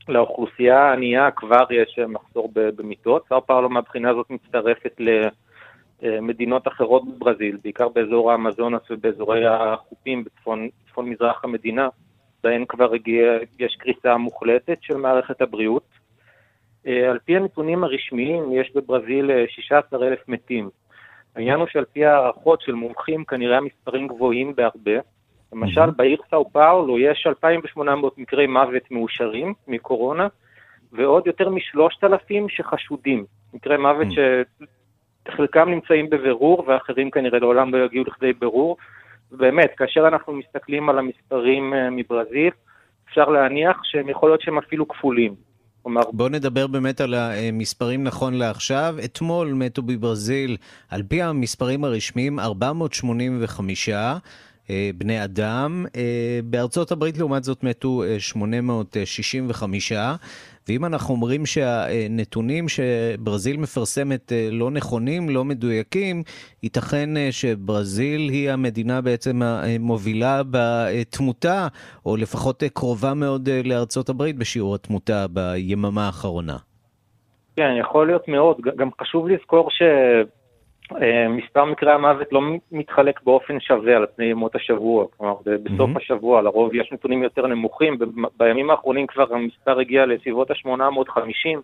[0.08, 3.24] ולאוכלוסייה הענייה כבר יש מחסור במיטות.
[3.28, 5.28] סאו פאולו מהבחינה הזאת מצטרפת ל...
[6.02, 10.68] מדינות אחרות בברזיל, בעיקר באזור האמזונס ובאזורי החופים בצפון
[11.10, 11.88] מזרח המדינה,
[12.42, 15.88] בהן כבר הגיע, יש קריסה מוחלטת של מערכת הבריאות.
[16.86, 20.70] על פי הנתונים הרשמיים, יש בברזיל 16,000 מתים.
[21.36, 25.00] העניין הוא שעל פי הערכות של מומחים, כנראה המספרים גבוהים בהרבה.
[25.54, 30.28] למשל, בעיר סאו פאולו יש 2,800 מקרי מוות מאושרים מקורונה,
[30.92, 33.24] ועוד יותר מ-3,000 שחשודים.
[33.54, 34.18] מקרי מוות ש...
[35.28, 38.76] חלקם נמצאים בבירור ואחרים כנראה לעולם לא יגיעו לכדי בירור.
[39.32, 42.50] ובאמת, כאשר אנחנו מסתכלים על המספרים מברזיל,
[43.08, 45.34] אפשר להניח שהם יכול להיות שהם אפילו כפולים.
[45.82, 46.00] כלומר...
[46.12, 48.94] בואו נדבר באמת על המספרים נכון לעכשיו.
[49.04, 50.56] אתמול מתו בברזיל,
[50.90, 53.88] על פי המספרים הרשמיים, 485
[54.98, 55.85] בני אדם.
[56.44, 59.92] בארצות הברית לעומת זאת מתו 865.
[60.68, 66.22] ואם אנחנו אומרים שהנתונים שברזיל מפרסמת לא נכונים, לא מדויקים,
[66.62, 71.68] ייתכן שברזיל היא המדינה בעצם המובילה בתמותה,
[72.07, 76.57] או לפחות קרובה מאוד לארצות הברית בשיעור התמותה ביממה האחרונה.
[77.57, 78.57] כן, יכול להיות מאוד.
[78.77, 79.83] גם חשוב לזכור ש...
[81.28, 82.40] מספר מקרי המוות לא
[82.72, 85.98] מתחלק באופן שווה על פני ימות השבוע, כלומר בסוף mm-hmm.
[85.98, 87.98] השבוע לרוב יש נתונים יותר נמוכים,
[88.38, 91.58] בימים האחרונים כבר המספר הגיע לסביבות ה-850,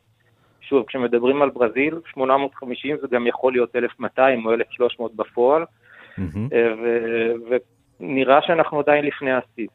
[0.61, 6.55] שוב, כשמדברים על ברזיל, 850 זה גם יכול להיות 1200 או 1300 בפועל, mm-hmm.
[8.01, 9.67] ונראה שאנחנו עדיין לפני השיא.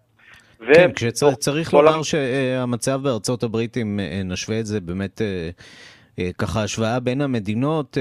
[0.73, 5.21] כן, כשצריך לומר שהמצב בארצות הברית, אם נשווה את זה באמת
[6.37, 7.97] ככה השוואה בין המדינות,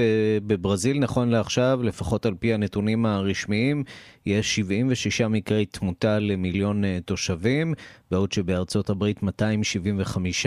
[0.47, 3.83] בברזיל נכון לעכשיו, לפחות על פי הנתונים הרשמיים,
[4.25, 7.73] יש 76 מקרי תמותה למיליון תושבים,
[8.11, 10.45] בעוד שבארצות הברית 275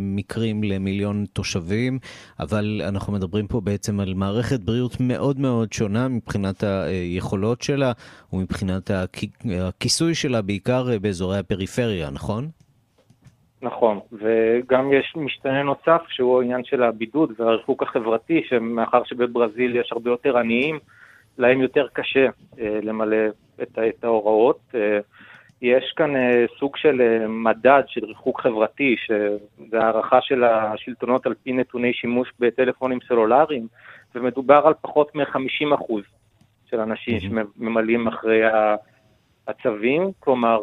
[0.00, 1.98] מקרים למיליון תושבים,
[2.40, 7.92] אבל אנחנו מדברים פה בעצם על מערכת בריאות מאוד מאוד שונה מבחינת היכולות שלה
[8.32, 8.90] ומבחינת
[9.60, 12.50] הכיסוי שלה, בעיקר באזורי הפריפריה, נכון?
[13.62, 20.10] נכון, וגם יש משתנה נוסף שהוא העניין של הבידוד והריחוק החברתי, שמאחר שבברזיל יש הרבה
[20.10, 20.78] יותר עניים,
[21.38, 22.26] להם יותר קשה
[22.60, 23.16] אה, למלא
[23.62, 24.60] את, את ההוראות.
[24.74, 24.98] אה,
[25.62, 31.34] יש כאן אה, סוג של אה, מדד של ריחוק חברתי, שזה הערכה של השלטונות על
[31.42, 33.66] פי נתוני שימוש בטלפונים סלולריים,
[34.14, 35.92] ומדובר על פחות מ-50%
[36.70, 37.58] של אנשים mm-hmm.
[37.58, 38.74] שממלאים אחרי ה...
[39.48, 40.58] הצווים, כלומר,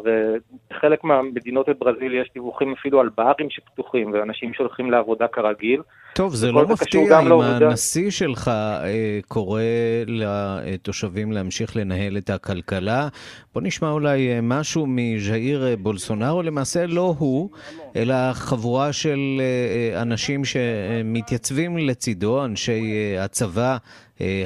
[0.70, 5.82] בחלק מהמדינות בברזיל יש דיווחים אפילו על ברים שפתוחים ואנשים שהולכים לעבודה כרגיל.
[6.14, 7.66] טוב, זה לא מפתיע אם לעובדה...
[7.68, 9.62] הנשיא שלך אה, קורא
[10.06, 13.08] לתושבים להמשיך לנהל את הכלכלה.
[13.54, 17.50] בוא נשמע אולי משהו מז'איר בולסונארו, למעשה לא הוא,
[17.96, 23.76] אלא חבורה של אה, אנשים שמתייצבים לצידו, אנשי אה, הצבא.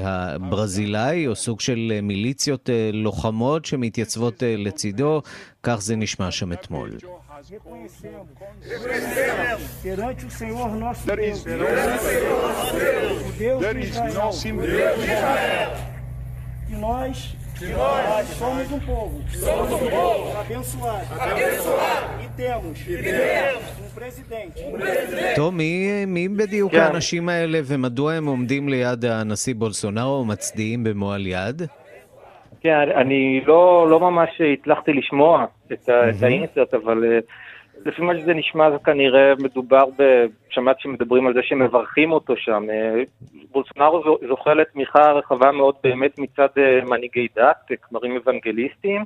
[0.02, 5.22] הברזילאי, או סוג של מיליציות לוחמות שמתייצבות לצידו,
[5.62, 6.90] כך זה נשמע שם אתמול.
[9.82, 11.44] perante o Senhor nosso Deus, o
[13.38, 15.70] Deus de Israel,
[16.70, 20.38] e nós que nós somos um povo, somos um povo.
[20.38, 22.06] Abençoado, abençoado.
[22.24, 24.60] E temos, e temos um presidente.
[25.36, 26.80] טוב, מי, מי בדיוק כן.
[26.80, 31.62] האנשים האלה ומדוע הם עומדים ליד הנשיא בולסונארו ומצדיעים במועל יד?
[32.60, 37.18] כן, אני לא, לא ממש הצלחתי לשמוע את, ה, את האינסרט, אבל אה,
[37.84, 40.24] לפי מה שזה נשמע זה כנראה מדובר ב...
[40.50, 42.66] שמעתי שמדברים על זה שמברכים אותו שם.
[42.70, 43.02] אה,
[43.52, 49.04] בולסונארו זו- זוכה לתמיכה רחבה מאוד באמת מצד אה, מנהיגי דת, אה, כמרים אוונגליסטים,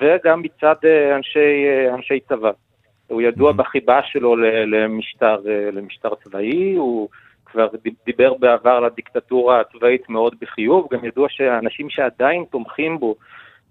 [0.00, 0.74] וגם מצד
[1.16, 2.50] אנשי, אנשי צבא.
[3.08, 5.36] הוא ידוע בחיבה שלו למשטר,
[5.72, 7.08] למשטר צבאי, הוא
[7.46, 13.14] כבר דיב- דיבר בעבר על הדיקטטורה הצבאית מאוד בחיוב, גם ידוע שהאנשים שעדיין תומכים בו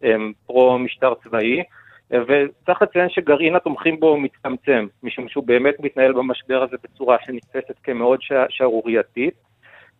[0.04, 1.64] הם פרו משטר צבאי,
[2.12, 8.22] וצריך לציין שגרעין התומכים בו מצטמצם, משום שהוא באמת מתנהל במשבר הזה בצורה שנתפסת כמאוד
[8.22, 9.34] שע- שערורייתית,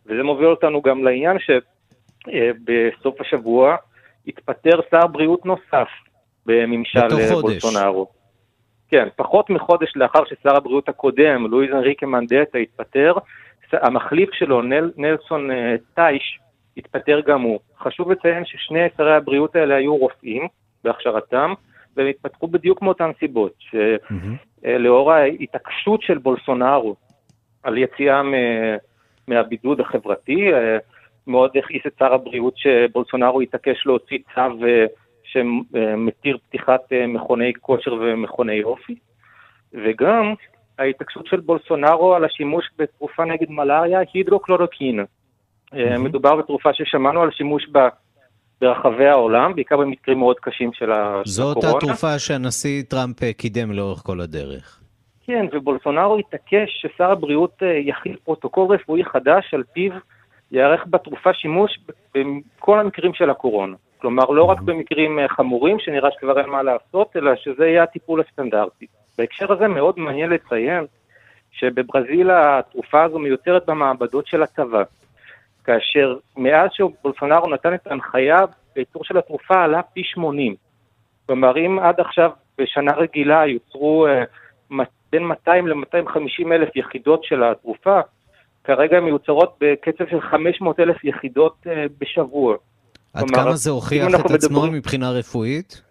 [0.06, 3.76] וזה מוביל אותנו גם לעניין שבסוף השבוע
[4.28, 5.88] התפטר שר בריאות נוסף
[6.46, 7.08] בממשל.
[7.42, 8.08] בולסונארו.
[8.90, 13.14] כן, פחות מחודש לאחר ששר הבריאות הקודם, לואיז אנריקה מנדטה, התפטר,
[13.74, 16.40] המחליף שלו, נל, נלסון אה, טייש,
[16.78, 17.60] התפטר גם הוא.
[17.80, 20.48] חשוב לציין ששני שרי הבריאות האלה היו רופאים
[20.84, 21.54] בהכשרתם,
[21.98, 26.96] והם התפתחו בדיוק מאותן סיבות, שלאור ההתעקשות של בולסונארו
[27.64, 28.78] על יציאה מ-
[29.28, 30.78] מהבידוד החברתי, אה,
[31.28, 34.86] מאוד הכעיס את שר הבריאות שבולסונארו התעקש להוציא צו אה,
[35.24, 38.96] שמתיר פתיחת אה, מכוני כושר ומכוני אופי,
[39.74, 40.34] וגם
[40.80, 45.06] ההתעקשות של בולסונארו על השימוש בתרופה נגד מלאריה, הידרוקלורוקין.
[45.74, 47.90] אה, מדובר בתרופה ששמענו על שימוש בה
[48.62, 51.78] ברחבי העולם, בעיקר במקרים מאוד קשים של ה- של זאת הקורונה.
[51.78, 54.80] התרופה שהנשיא טראמפ אה, קידם לאורך כל הדרך.
[55.26, 59.92] כן, ובולסונארו התעקש ששר הבריאות אה, יחיל פרוטוקול רפואי חדש על פיו
[60.52, 61.80] ייערך בתרופה שימוש
[62.16, 63.76] בכל המקרים של הקורונה.
[63.98, 68.22] כלומר, לא רק במקרים אה, חמורים שנראה שכבר אין מה לעשות, אלא שזה יהיה הטיפול
[68.22, 68.86] הסטנדרטי.
[69.18, 70.86] בהקשר הזה מאוד מעניין לציין
[71.52, 74.84] שבברזיל התרופה הזו מיוצרת במעבדות של הצבא,
[75.68, 78.38] כאשר מאז שבולסונארו נתן את ההנחיה,
[78.76, 80.56] הייצור של התרופה עלה פי 80.
[81.26, 84.24] כלומר, אם עד עכשיו בשנה רגילה יוצרו אה,
[85.12, 88.00] בין 200 ל-250 אלף יחידות של התרופה,
[88.64, 92.56] כרגע הן מיוצרות בקצב של 500 אלף יחידות אה, בשבוע.
[93.14, 95.82] עד כלומר, כמה זה הוכיח את עצמו מדברים- מבחינה רפואית?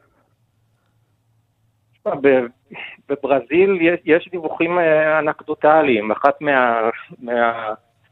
[3.09, 6.11] בברזיל יש, יש דיווחים אה, אנקדוטליים.
[6.11, 6.81] אחת מה,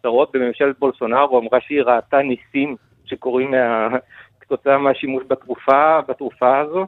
[0.05, 3.89] מהשרות בממשלת בולסונארו אמרה שהיא ראתה ניסים שקורים מה,
[4.41, 6.87] כתוצאה מהשימוש בתרופה, בתרופה הזו,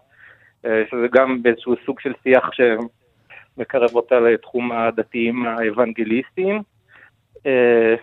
[0.66, 6.62] אה, שזה גם באיזשהו סוג של שיח שמקרב אותה לתחום הדתיים האוונגליסטיים.
[7.46, 7.94] אה,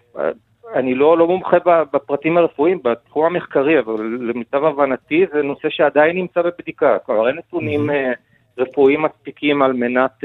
[0.73, 1.57] אני לא, לא מומחה
[1.93, 6.97] בפרטים הרפואיים, בתחום המחקרי, אבל למיטב הבנתי זה נושא שעדיין נמצא בבדיקה.
[7.05, 8.11] כלומר, אין נתונים אה,
[8.57, 10.23] רפואיים מספיקים על מנת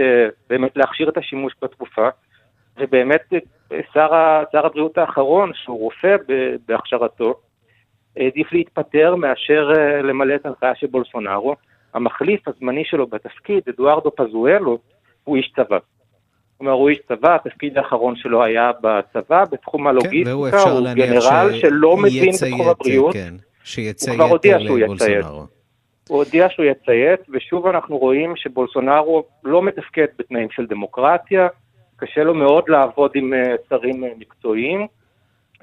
[0.50, 2.08] באמת להכשיר את השימוש בתרופה.
[2.78, 3.32] ובאמת,
[3.70, 4.08] שר,
[4.52, 6.16] שר הבריאות האחרון, שהוא רופא
[6.68, 7.34] בהכשרתו,
[8.16, 11.54] העדיף להתפטר מאשר אה, למלא את ההנחיה של בולסונארו.
[11.94, 14.78] המחליף הזמני שלו בתפקיד, אדוארדו פזואלו,
[15.24, 15.78] הוא איש צבא.
[16.58, 21.60] כלומר, הוא איש צבא, התפקיד האחרון שלו היה בצבא, בתחום כן, הלוגיסטיקה, אפשר הוא גנרל
[21.60, 23.12] שלא מבין בתחום הבריאות.
[23.12, 23.34] כן,
[24.08, 25.26] הוא כבר הודיע שהוא יציית.
[26.08, 31.48] הוא הודיע שהוא יציית, ושוב אנחנו רואים שבולסונארו לא מתפקד בתנאים של דמוקרטיה,
[31.98, 34.86] קשה לו מאוד לעבוד עם אה, שרים אה, מקצועיים,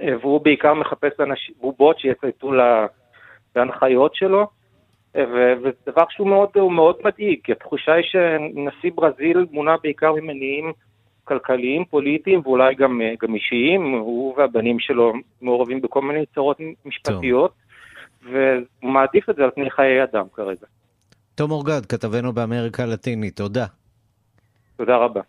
[0.01, 2.85] אה, והוא בעיקר מחפש אנשים, בובות שיצייתו לה-
[3.55, 4.47] להנחיות שלו,
[5.15, 10.73] וזה דבר שהוא מאוד, מאוד מדאיג, כי התחושה היא שנשיא ברזיל מונע בעיקר ממניעים
[11.23, 17.51] כלכליים, פוליטיים ואולי גם, גם אישיים, הוא והבנים שלו מעורבים בכל מיני צרות משפטיות.
[18.23, 20.67] והוא מעדיף את זה על פני חיי אדם כרגע.
[21.35, 23.65] תום אורגד, כתבנו באמריקה הלטינית, תודה.
[24.77, 25.21] תודה רבה.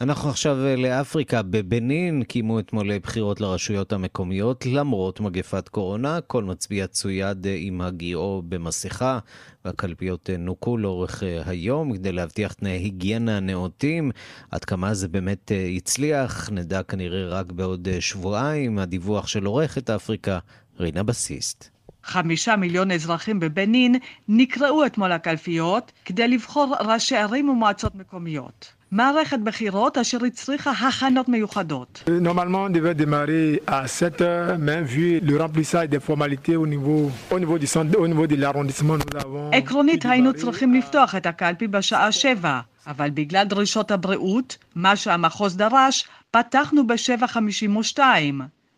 [0.00, 1.42] אנחנו עכשיו אה, לאפריקה.
[1.42, 6.20] בבנין קיימו אתמול בחירות לרשויות המקומיות, למרות מגפת קורונה.
[6.20, 9.18] כל מצביע צויד אה, עם הגיעו במסכה,
[9.64, 14.10] והקלפיות אה, נוקו לאורך אה, היום כדי להבטיח תנאי היגיינה נאותים.
[14.50, 18.78] עד כמה זה באמת אה, הצליח, נדע כנראה רק בעוד אה, שבועיים.
[18.78, 20.38] הדיווח של עורכת אפריקה,
[20.78, 21.68] רינה בסיסט.
[22.04, 23.94] חמישה מיליון אזרחים בבנין
[24.28, 28.79] נקראו אתמול לקלפיות כדי לבחור ראשי ערים ומועצות מקומיות.
[28.92, 32.04] מערכת בחירות אשר הצריכה הכנות מיוחדות.
[32.20, 37.10] Normalement, on devait démarrer à 7 heures, mais vu le remplissage des formalités au niveau,
[37.30, 39.50] au niveau, du, centre, au niveau de l'arrondissement, nous avons...
[39.52, 46.08] עקרונית היינו צריכים לפתוח את הקלפי בשעה שבע, אבל בגלל דרישות הבריאות, מה שהמחוז דרש,
[46.30, 47.98] פתחנו ב-7.52.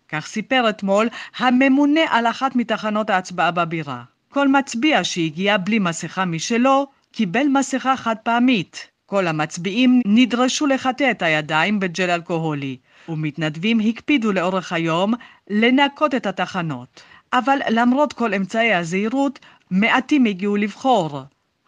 [0.08, 1.08] כך סיפר אתמול
[1.38, 4.02] הממונה על אחת מתחנות ההצבעה בבירה.
[4.28, 8.91] כל מצביע שהגיע בלי מסכה משלו, קיבל מסכה חד פעמית.
[9.12, 12.76] כל המצביעים נדרשו לחטא את הידיים בג'ל אלכוהולי,
[13.08, 15.14] ומתנדבים הקפידו לאורך היום
[15.50, 17.02] לנקות את התחנות.
[17.32, 19.38] אבל למרות כל אמצעי הזהירות,
[19.70, 21.20] מעטים הגיעו לבחור.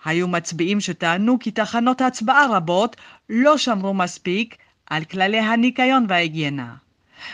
[0.05, 2.97] היו מצביעים שטענו כי תחנות הצבעה רבות
[3.31, 6.75] לא שמרו מספיק על כללי הניקיון וההיגיינה.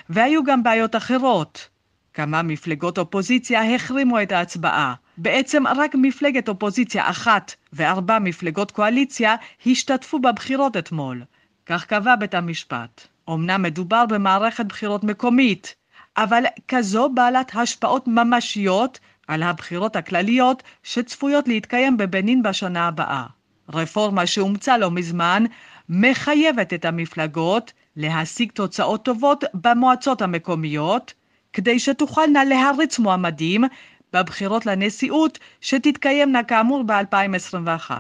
[0.09, 1.69] והיו גם בעיות אחרות.
[2.15, 4.95] כמה מפלגות אופוזיציה החרימו את ההצבעה.
[5.23, 9.35] בעצם רק מפלגת אופוזיציה אחת וארבע מפלגות קואליציה
[9.67, 11.23] השתתפו בבחירות אתמול.
[11.67, 13.07] כך קבע בית המשפט.
[13.29, 15.75] אמנם מדובר במערכת בחירות מקומית,
[16.17, 18.99] אבל כזו בעלת השפעות ממשיות
[19.29, 23.25] על הבחירות הכלליות שצפויות להתקיים בבנין בשנה הבאה.
[23.73, 25.45] רפורמה שאומצה לא מזמן
[25.89, 31.15] מחייבת את המפלגות להשיג תוצאות טובות במועצות המקומיות,
[31.53, 33.65] כדי שתוכלנה להריץ מועמדים
[34.13, 37.91] בבחירות לנשיאות שתתקיימנה כאמור ב-2021.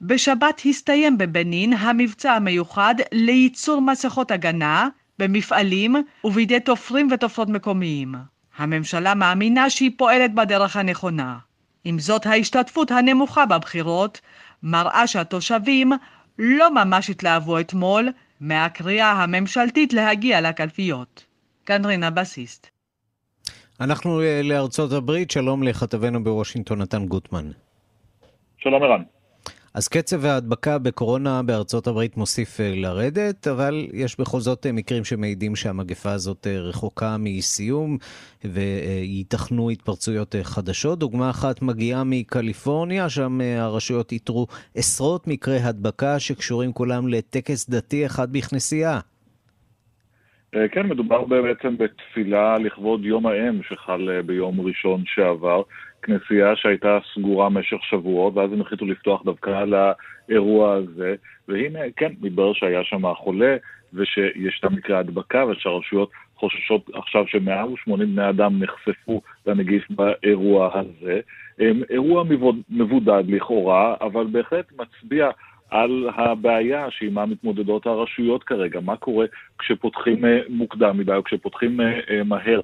[0.00, 4.88] בשבת הסתיים בבנין המבצע המיוחד לייצור מסכות הגנה
[5.18, 8.14] במפעלים ובידי תופרים ותופרות מקומיים.
[8.56, 11.38] הממשלה מאמינה שהיא פועלת בדרך הנכונה.
[11.84, 14.20] עם זאת, ההשתתפות הנמוכה בבחירות
[14.62, 15.92] מראה שהתושבים
[16.38, 18.08] לא ממש התלהבו אתמול
[18.40, 21.24] מהקריאה הממשלתית להגיע לקלפיות.
[21.66, 22.70] כאן רינה בסיסט.
[23.80, 27.50] אנחנו אה, לארצות הברית, שלום לכתבנו בוושינגטון, נתן גוטמן.
[28.58, 29.02] שלום ערן.
[29.74, 35.04] אז קצב ההדבקה בקורונה בארצות הברית מוסיף אה, לרדת, אבל יש בכל זאת אה, מקרים
[35.04, 37.98] שמעידים שהמגפה הזאת אה, רחוקה מסיום
[38.44, 40.98] וייתכנו התפרצויות חדשות.
[40.98, 44.46] דוגמה אחת מגיעה מקליפורניה, שם הרשויות איתרו
[44.76, 49.00] עשרות מקרי הדבקה שקשורים כולם לטקס דתי אחד בכנסייה.
[50.72, 55.62] כן, מדובר בעצם בתפילה לכבוד יום האם שחל ביום ראשון שעבר.
[56.04, 61.14] כנסייה שהייתה סגורה במשך שבועות, ואז הם החליטו לפתוח דווקא על האירוע הזה,
[61.48, 63.56] והנה, כן, מתברר שהיה שם חולה,
[63.94, 71.20] ושיש את מקרה הדבקה, ושהרשויות חוששות עכשיו ש-180 בני אדם נחשפו לנגיף באירוע הזה.
[71.90, 72.24] אירוע
[72.70, 75.30] מבודד לכאורה, אבל בהחלט מצביע
[75.70, 78.80] על הבעיה שעימה מתמודדות הרשויות כרגע.
[78.80, 79.26] מה קורה
[79.58, 82.60] כשפותחים אה, מוקדם מדי, או כשפותחים אה, אה, מהר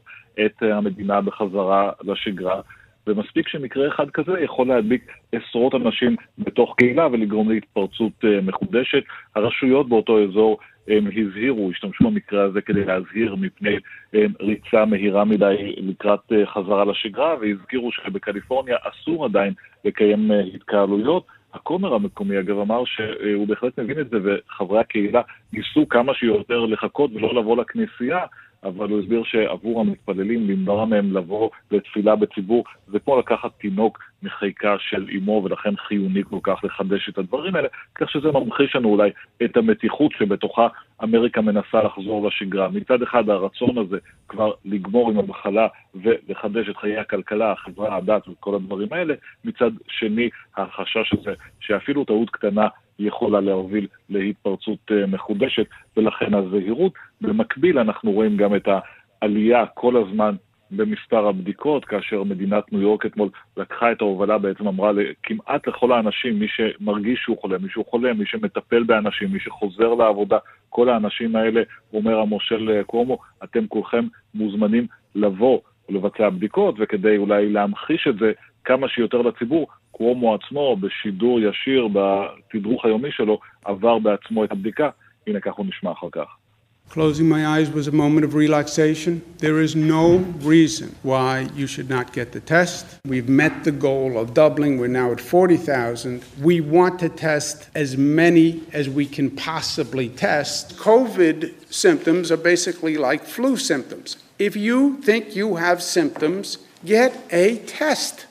[0.46, 2.60] את המדינה בחזרה לשגרה.
[3.06, 9.02] ומספיק שמקרה אחד כזה יכול להדביק עשרות אנשים בתוך קהילה ולגרום להתפרצות uh, מחודשת.
[9.34, 13.76] הרשויות באותו אזור הם הזהירו, השתמשו במקרה הזה כדי להזהיר מפני
[14.12, 19.52] הם, ריצה מהירה מדי לקראת uh, חזרה לשגרה, והזכירו שבקליפורניה אסור עדיין
[19.84, 21.26] לקיים התקהלויות.
[21.54, 25.20] הכומר המקומי, אגב, אמר שהוא בהחלט מבין את זה, וחברי הקהילה
[25.52, 28.18] ניסו כמה שיותר לחכות ולא לבוא לכנסייה,
[28.64, 34.76] אבל הוא הסביר שעבור המתפללים, למנוע מהם לבוא לתפילה בציבור, זה כמו לקחת תינוק מחיקה
[34.78, 39.10] של אמו, ולכן חיוני כל כך לחדש את הדברים האלה, כך שזה ממחיש לנו אולי
[39.44, 40.68] את המתיחות שבתוכה
[41.02, 42.68] אמריקה מנסה לחזור לשגרה.
[42.68, 43.98] מצד אחד הרצון הזה
[44.28, 50.28] כבר לגמור עם המחלה ולחדש את חיי הכלכלה, החברה, הדת וכל הדברים האלה, מצד שני
[50.56, 52.68] החשש הזה שאפילו טעות קטנה
[53.00, 56.92] יכולה להוביל להתפרצות אה, מחודשת, ולכן הזהירות.
[57.20, 58.68] במקביל אנחנו רואים גם את
[59.22, 60.34] העלייה כל הזמן
[60.70, 64.92] במספר הבדיקות, כאשר מדינת ניו יורק אתמול לקחה את ההובלה, בעצם אמרה
[65.22, 69.94] כמעט לכל האנשים, מי שמרגיש שהוא חולה, מי שהוא חולה, מי שמטפל באנשים, מי שחוזר
[69.94, 70.38] לעבודה,
[70.68, 77.48] כל האנשים האלה, אומר המושל אה, קומו, אתם כולכם מוזמנים לבוא ולבצע בדיקות, וכדי אולי
[77.48, 78.32] להמחיש את זה
[78.64, 79.66] כמה שיותר לציבור,
[80.00, 84.88] קוומו עצמו בשידור ישיר בתדרוך היומי שלו עבר בעצמו את הבדיקה.
[85.26, 86.36] הנה כך הוא נשמע אחר כך.
[86.90, 89.22] Closing my eyes was a moment of relaxation.
[89.38, 90.06] There is no
[90.54, 92.84] reason why you should not get the test.
[93.12, 94.72] We've met the goal of doubling.
[94.80, 96.24] We're now at 40,000.
[96.42, 100.76] We want to test as many as we can possibly test.
[100.78, 101.38] COVID
[101.84, 104.16] symptoms are basically like flu symptoms.
[104.40, 108.26] If you think you have symptoms, get a test.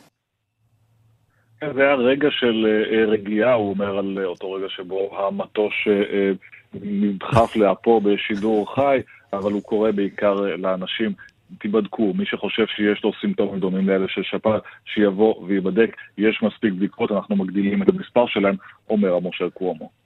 [1.74, 2.68] זה היה רגע של
[3.08, 5.88] רגיעה, הוא אומר על אותו רגע שבו המטוש
[6.74, 9.00] נדחף לאפו בשידור חי,
[9.34, 11.14] אבל הוא קורא בעיקר לאנשים
[11.58, 17.12] תיבדקו, מי שחושב שיש לו סימפטומים דומים לאלה של שפעת, שיבוא וייבדק, יש מספיק בדיקות,
[17.12, 18.56] אנחנו מגדילים את המספר שלהם,
[18.90, 19.99] אומר המושל קוומו.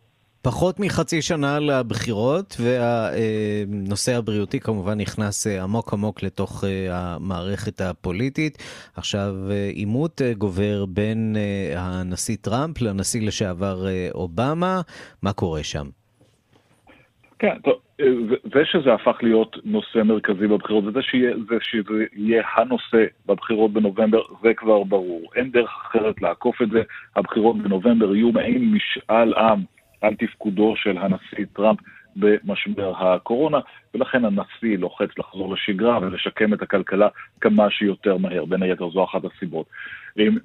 [0.43, 8.57] פחות מחצי שנה לבחירות, והנושא הבריאותי כמובן נכנס אה, עמוק עמוק לתוך אה, המערכת הפוליטית.
[8.95, 11.35] עכשיו, אה, עימות גובר בין
[11.75, 13.75] הנשיא טראמפ לנשיא לשעבר
[14.13, 14.81] אובמה,
[15.23, 15.85] מה קורה שם?
[17.39, 17.73] כן, טוב,
[18.53, 24.21] זה שזה הפך להיות נושא מרכזי בבחירות, וזה שיהיה, זה שזה יהיה הנושא בבחירות בנובמבר,
[24.41, 25.31] זה כבר ברור.
[25.35, 26.81] אין דרך אחרת לעקוף את זה.
[27.15, 29.63] הבחירות בנובמבר יהיו מעין משאל עם
[30.03, 31.79] על תפקודו של הנשיא טראמפ
[32.15, 33.59] במשבר הקורונה,
[33.93, 37.07] ולכן הנשיא לוחץ לחזור לשגרה ולשקם את הכלכלה
[37.41, 38.45] כמה שיותר מהר.
[38.45, 39.65] בין היתר זו אחת הסיבות.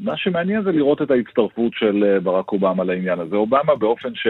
[0.00, 3.36] מה שמעניין זה לראות את ההצטרפות של ברק אובמה לעניין הזה.
[3.36, 4.26] אובמה באופן ש...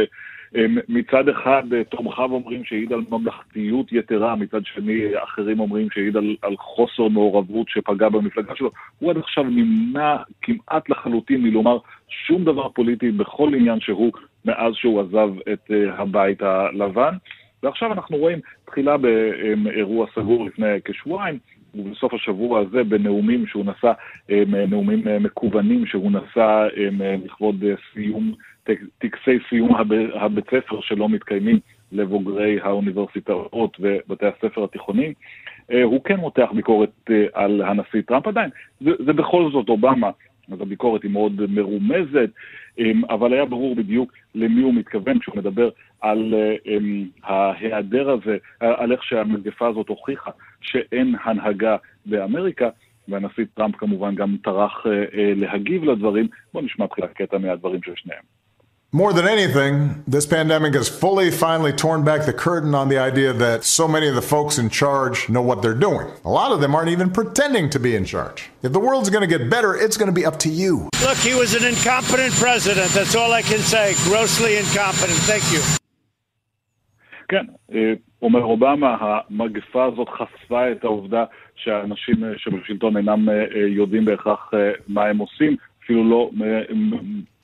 [0.88, 6.56] מצד אחד תומכיו אומרים שהעיד על ממלכתיות יתרה, מצד שני אחרים אומרים שהעיד על, על
[6.56, 8.70] חוסר מעורבות שפגע במפלגה שלו.
[8.98, 14.12] הוא עד עכשיו נמנע כמעט לחלוטין מלומר שום דבר פוליטי בכל עניין שהוא
[14.44, 17.14] מאז שהוא עזב את uh, הבית הלבן.
[17.62, 21.38] ועכשיו אנחנו רואים תחילה באירוע סגור לפני כשבועיים,
[21.74, 23.92] ובסוף השבוע הזה בנאומים שהוא נשא,
[24.68, 26.68] נאומים מקוונים שהוא נשא
[27.24, 28.34] לכבוד סיום
[28.98, 29.74] טקסי סיום
[30.14, 31.58] הבית ספר שלא מתקיימים
[31.92, 35.12] לבוגרי האוניברסיטאות ובתי הספר התיכוניים.
[35.72, 38.50] אה, הוא כן מותח ביקורת אה, על הנשיא טראמפ עדיין.
[38.80, 40.10] זה, זה בכל זאת אובמה,
[40.52, 42.30] אז הביקורת היא מאוד מרומזת,
[42.80, 45.70] אה, אבל היה ברור בדיוק למי הוא מתכוון כשהוא מדבר
[46.00, 46.34] על
[47.22, 50.30] ההיעדר הזה, על איך שהמגפה הזאת הוכיחה
[50.60, 51.76] שאין הנהגה
[52.06, 52.68] באמריקה.
[53.08, 56.28] והנשיא טראמפ כמובן גם טרח להגיב לדברים.
[56.52, 58.37] בואו נשמע תחילת קטע מהדברים של שניהם.
[58.95, 63.33] More than anything, this pandemic has fully, finally torn back the curtain on the idea
[63.33, 66.07] that so many of the folks in charge know what they're doing.
[66.23, 68.51] A lot of them aren't even pretending to be in charge.
[68.61, 70.89] If the world's going to get better, it's going to be up to you.
[71.01, 72.91] Look, he was an incompetent president.
[72.91, 73.95] That's all I can say.
[74.07, 75.19] Grossly incompetent.
[75.31, 75.61] Thank you.
[77.29, 77.45] כן,
[78.21, 81.23] אומר אובמה, המגפה הזאת חשפה את העובדה
[81.55, 83.27] שהאנשים שבשלטון אינם
[83.67, 84.51] יודעים בהכרח
[84.87, 86.29] מה הם עושים, אפילו לא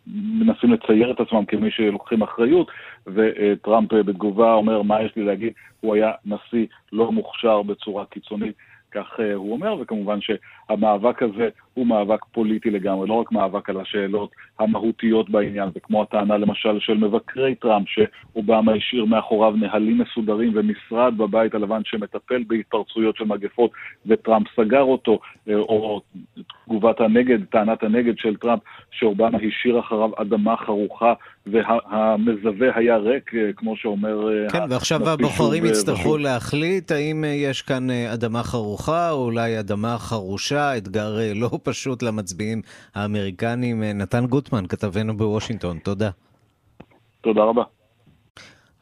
[0.06, 2.70] מנסים לצייר את עצמם כמי שלוקחים אחריות,
[3.06, 5.52] וטראמפ בתגובה אומר, מה יש לי להגיד?
[5.80, 8.54] הוא היה נשיא לא מוכשר בצורה קיצונית.
[8.94, 10.20] כך אה, הוא אומר, וכמובן
[10.68, 16.36] שהמאבק הזה הוא מאבק פוליטי לגמרי, לא רק מאבק על השאלות המהותיות בעניין, וכמו הטענה
[16.36, 23.24] למשל של מבקרי טראמפ, שאובמה השאיר מאחוריו נהלים מסודרים ומשרד בבית הלבן שמטפל בהתפרצויות של
[23.24, 23.70] מגפות,
[24.06, 26.00] וטראמפ סגר אותו, אה, או
[26.64, 28.60] תגובת הנגד, טענת הנגד של טראמפ,
[28.90, 31.12] שאובמה השאיר אחריו אדמה חרוכה
[31.46, 34.28] והמזווה היה ריק, אה, כמו שאומר...
[34.52, 41.16] כן, ועכשיו הבוחרים יצטרכו להחליט האם יש כאן אדמה חרוכה, או אולי אדמה חרושה, אתגר
[41.34, 42.62] לא פשוט למצביעים
[42.94, 43.82] האמריקנים.
[43.82, 46.10] נתן גוטמן, כתבנו בוושינגטון, תודה.
[47.20, 47.62] תודה רבה.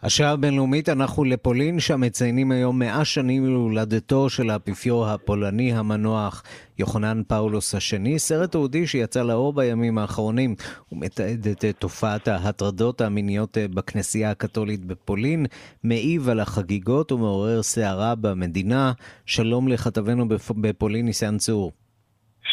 [0.05, 6.43] השעה הבינלאומית, אנחנו לפולין, שם מציינים היום מאה שנים להולדתו של האפיפיור הפולני המנוח
[6.79, 10.55] יוחנן פאולוס השני, סרט תעודי שיצא לאור בימים האחרונים.
[10.89, 15.47] הוא מתעד את תופעת ההטרדות המיניות בכנסייה הקתולית בפולין,
[15.85, 18.93] מעיב על החגיגות ומעורר סערה במדינה.
[19.27, 20.27] שלום לכתבנו
[20.57, 21.73] בפולין, ניסן צור.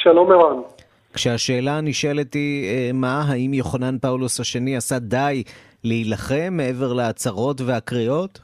[0.04, 0.62] שלום ערן.
[1.14, 5.44] כשהשאלה הנשאלת היא, אה, מה, האם יוחנן פאולוס השני עשה די
[5.84, 8.40] להילחם מעבר להצהרות והקריאות?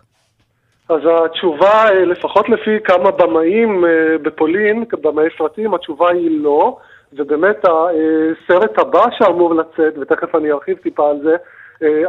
[0.89, 6.77] אז התשובה, אה, לפחות לפי כמה במאים אה, בפולין, במאי סרטים, התשובה היא לא.
[7.13, 11.35] ובאמת הסרט הבא שאמור לצאת, ותכף אני ארחיב טיפה על זה,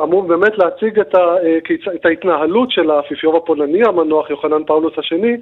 [0.03, 1.35] אמור באמת להציג את, ה,
[1.95, 5.37] את ההתנהלות של האפיפיור הפולני המנוח יוחנן פאולוס השני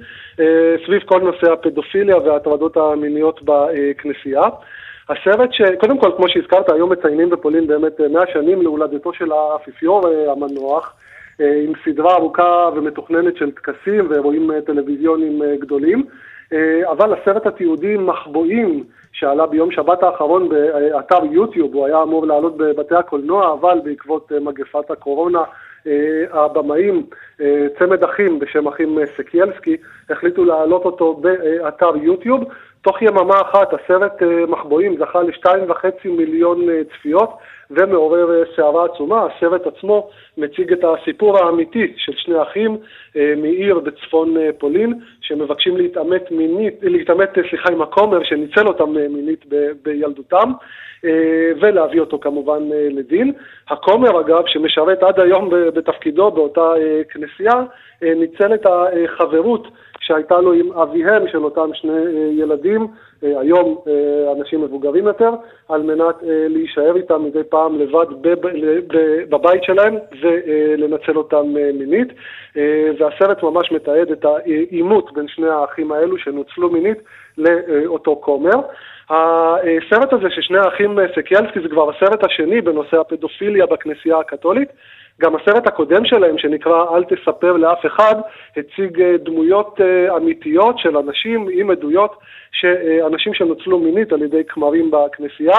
[0.85, 4.43] סביב כל נושא הפדופיליה וההטרדות המיניות בכנסייה.
[5.09, 10.31] הסרט שקודם כל, כמו שהזכרת, היום מציינים בפולין באמת 100 שנים להולדתו של האפיפיור אה,
[10.31, 10.93] המנוח,
[11.41, 16.05] אה, עם סדרה ארוכה ומתוכננת של טקסים ואירועים אה, טלוויזיוניים גדולים.
[16.91, 22.95] אבל הסרט התיעודי מחבואים שעלה ביום שבת האחרון באתר יוטיוב, הוא היה אמור לעלות בבתי
[22.95, 25.43] הקולנוע, אבל בעקבות מגפת הקורונה
[26.31, 27.05] הבמאים,
[27.79, 29.77] צמד אחים בשם אחים סקיילסקי,
[30.09, 32.43] החליטו להעלות אותו באתר יוטיוב.
[32.81, 37.37] תוך יממה אחת הסרט מחבואים זכה לשתיים וחצי מיליון צפיות.
[37.71, 39.25] ומעורר סערה עצומה.
[39.25, 42.77] הסרט עצמו מציג את הסיפור האמיתי של שני אחים
[43.15, 48.89] אה, מעיר בצפון אה, פולין, שמבקשים להתעמת מינית, להתעמת, אה, סליחה, עם הכומר שניצל אותם
[48.93, 50.51] מינית ב, בילדותם,
[51.61, 53.33] ולהביא אותו כמובן לדין.
[53.69, 56.73] הכומר, אגב, שמשרת עד היום בתפקידו באותה
[57.09, 57.63] כנסייה,
[58.01, 59.67] ניצל את החברות
[60.07, 61.99] שהייתה לו עם אביהם של אותם שני
[62.31, 62.87] ילדים,
[63.21, 63.77] היום
[64.37, 65.29] אנשים מבוגרים יותר,
[65.69, 68.05] על מנת להישאר איתם מדי פעם לבד
[69.29, 72.07] בבית שלהם ולנצל אותם מינית.
[72.99, 76.97] והסרט ממש מתעד את העימות בין שני האחים האלו שנוצלו מינית
[77.37, 78.59] לאותו כומר.
[79.09, 84.69] הסרט הזה של שני האחים סקיאלסקי זה כבר הסרט השני בנושא הפדופיליה בכנסייה הקתולית.
[85.21, 88.15] גם הסרט הקודם שלהם, שנקרא "אל תספר לאף אחד",
[88.57, 92.15] הציג אה, דמויות אה, אמיתיות של אנשים עם עדויות,
[93.05, 95.57] אנשים שנוצלו מינית על ידי כמרים בכנסייה.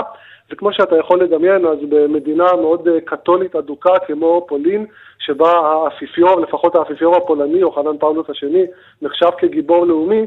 [0.51, 4.87] וכמו שאתה יכול לדמיין, אז במדינה מאוד אה, קתולית אדוקה כמו פולין,
[5.19, 8.65] שבה האפיפיור, לפחות האפיפיור הפולני, יוחנן פאולוס השני,
[9.03, 10.27] נחשב כגיבור לאומי,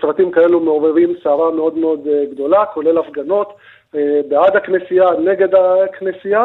[0.00, 3.52] סרטים כאלו מעוררים סערה מאוד מאוד גדולה, כולל הפגנות
[4.28, 6.44] בעד הכנסייה, נגד הכנסייה.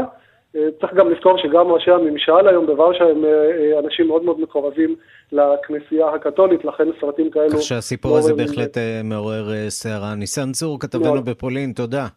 [0.79, 4.95] צריך גם לזכור שגם ראשי הממשל היום בוורשה הם אה, אה, אנשים מאוד מאוד מקורבים
[5.31, 7.49] לכנסייה הקתולית, לכן סרטים כאלו...
[7.49, 10.15] כך שהסיפור הזה בהחלט אה, מעורר סערה.
[10.15, 12.07] ניסן צור, כתבנו בפולין, תודה.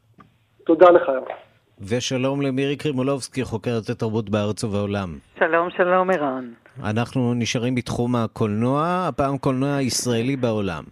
[0.67, 1.11] תודה לך.
[1.89, 5.19] ושלום למירי קרימולובסקי, חוקרת התרבות בארץ ובעולם.
[5.39, 6.49] שלום, שלום ערן.
[6.85, 10.85] אנחנו נשארים בתחום הקולנוע, הפעם קולנוע ישראלי בעולם.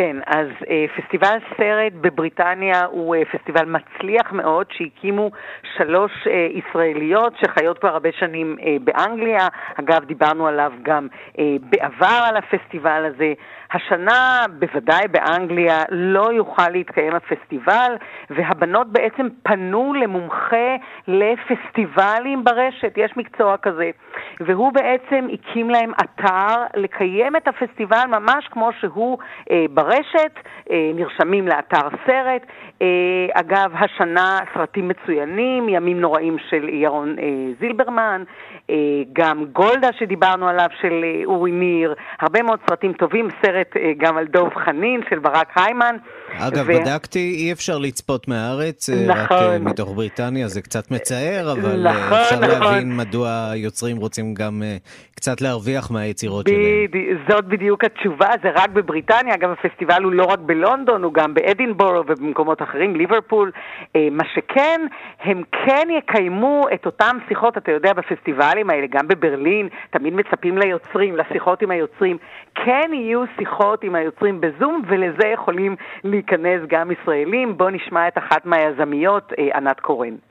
[0.00, 5.30] כן, אז אה, פסטיבל סרט בבריטניה הוא אה, פסטיבל מצליח מאוד, שהקימו
[5.76, 9.48] שלוש אה, ישראליות שחיות כבר הרבה שנים אה, באנגליה.
[9.80, 13.32] אגב, דיברנו עליו גם אה, בעבר על הפסטיבל הזה.
[13.72, 17.96] השנה, בוודאי באנגליה, לא יוכל להתקיים הפסטיבל,
[18.30, 20.76] והבנות בעצם פנו למומחה
[21.08, 23.90] לפסטיבלים ברשת, יש מקצוע כזה,
[24.40, 29.18] והוא בעצם הקים להם אתר לקיים את הפסטיבל ממש כמו שהוא
[29.50, 30.32] אה, ברשת,
[30.70, 32.42] אה, נרשמים לאתר סרט.
[32.82, 37.24] אה, אגב, השנה סרטים מצוינים, ימים נוראים של ירון אה,
[37.60, 38.22] זילברמן,
[38.70, 38.74] אה,
[39.12, 44.16] גם גולדה שדיברנו עליו של אה, אורי ניר, הרבה מאוד סרטים טובים, סרט אה, גם
[44.16, 45.96] על דוב חנין של ברק היימן.
[46.38, 46.72] אגב, ו...
[46.72, 49.16] בדקתי, אי אפשר לצפות מהארץ, נכון.
[49.16, 52.48] רק אה, מתוך בריטניה, זה קצת מצער, אבל נכון, אפשר נכון.
[52.48, 54.62] להבין מדוע היוצרים רוצים גם
[55.14, 56.48] קצת להרוויח מהיצירות ב...
[56.48, 57.18] שלהם.
[57.28, 62.02] זאת בדיוק התשובה, זה רק בבריטניה, אגב, הפסטיבל הוא לא רק בלונדון, הוא גם באדינבורו
[62.08, 63.50] ובמקומות אחרים, ליברפול.
[64.10, 64.80] מה שכן,
[65.20, 71.16] הם כן יקיימו את אותן שיחות, אתה יודע, בפסטיבלים האלה, גם בברלין, תמיד מצפים ליוצרים,
[71.16, 72.18] לשיחות עם היוצרים.
[72.54, 77.56] כן יהיו שיחות עם היוצרים בזום, ולזה יכולים להיכנס גם ישראלים.
[77.56, 80.27] בואו נשמע את אחת מהיזמיות, אה, ענת קורן.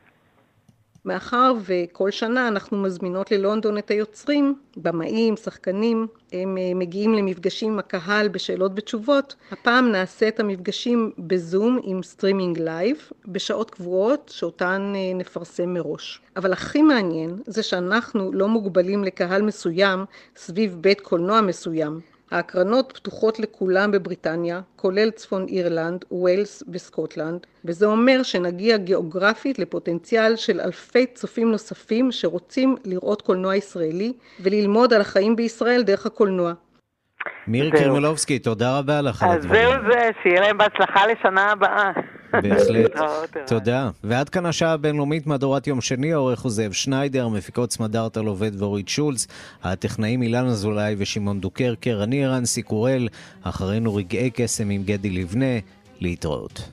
[1.08, 7.80] מאחר וכל שנה אנחנו מזמינות ללונדון את היוצרים, במאים, שחקנים, הם אה, מגיעים למפגשים עם
[7.80, 9.36] הקהל בשאלות ותשובות.
[9.52, 16.22] הפעם נעשה את המפגשים בזום עם streaming live, בשעות קבועות שאותן אה, נפרסם מראש.
[16.36, 20.06] אבל הכי מעניין זה שאנחנו לא מוגבלים לקהל מסוים
[20.36, 22.00] סביב בית קולנוע מסוים.
[22.32, 30.62] ההקרנות פתוחות לכולם בבריטניה, כולל צפון אירלנד, ווילס וסקוטלנד, וזה אומר שנגיע גיאוגרפית לפוטנציאל של
[30.62, 36.54] אלפי צופים נוספים שרוצים לראות קולנוע ישראלי וללמוד על החיים בישראל דרך הקולנוע.
[37.48, 39.68] מירי קרמלובסקי, תודה רבה לך על הדברים.
[39.68, 41.92] אז זהו זה, שיהיה להם בהצלחה לשנה הבאה.
[42.34, 42.92] בהחלט,
[43.48, 43.90] תודה.
[44.04, 48.90] ועד כאן השעה הבינלאומית מהדורת יום שני, העורך הוא זאב שניידר, מפיקות סמדארטה עובד ואורית
[48.90, 49.28] שולץ,
[49.64, 53.08] הטכנאים אילן אזולאי ושמעון דוקרקר, אני ערן סיקורל,
[53.44, 55.60] אחרינו רגעי קסם עם גדי לבנה,
[56.00, 56.70] להתראות.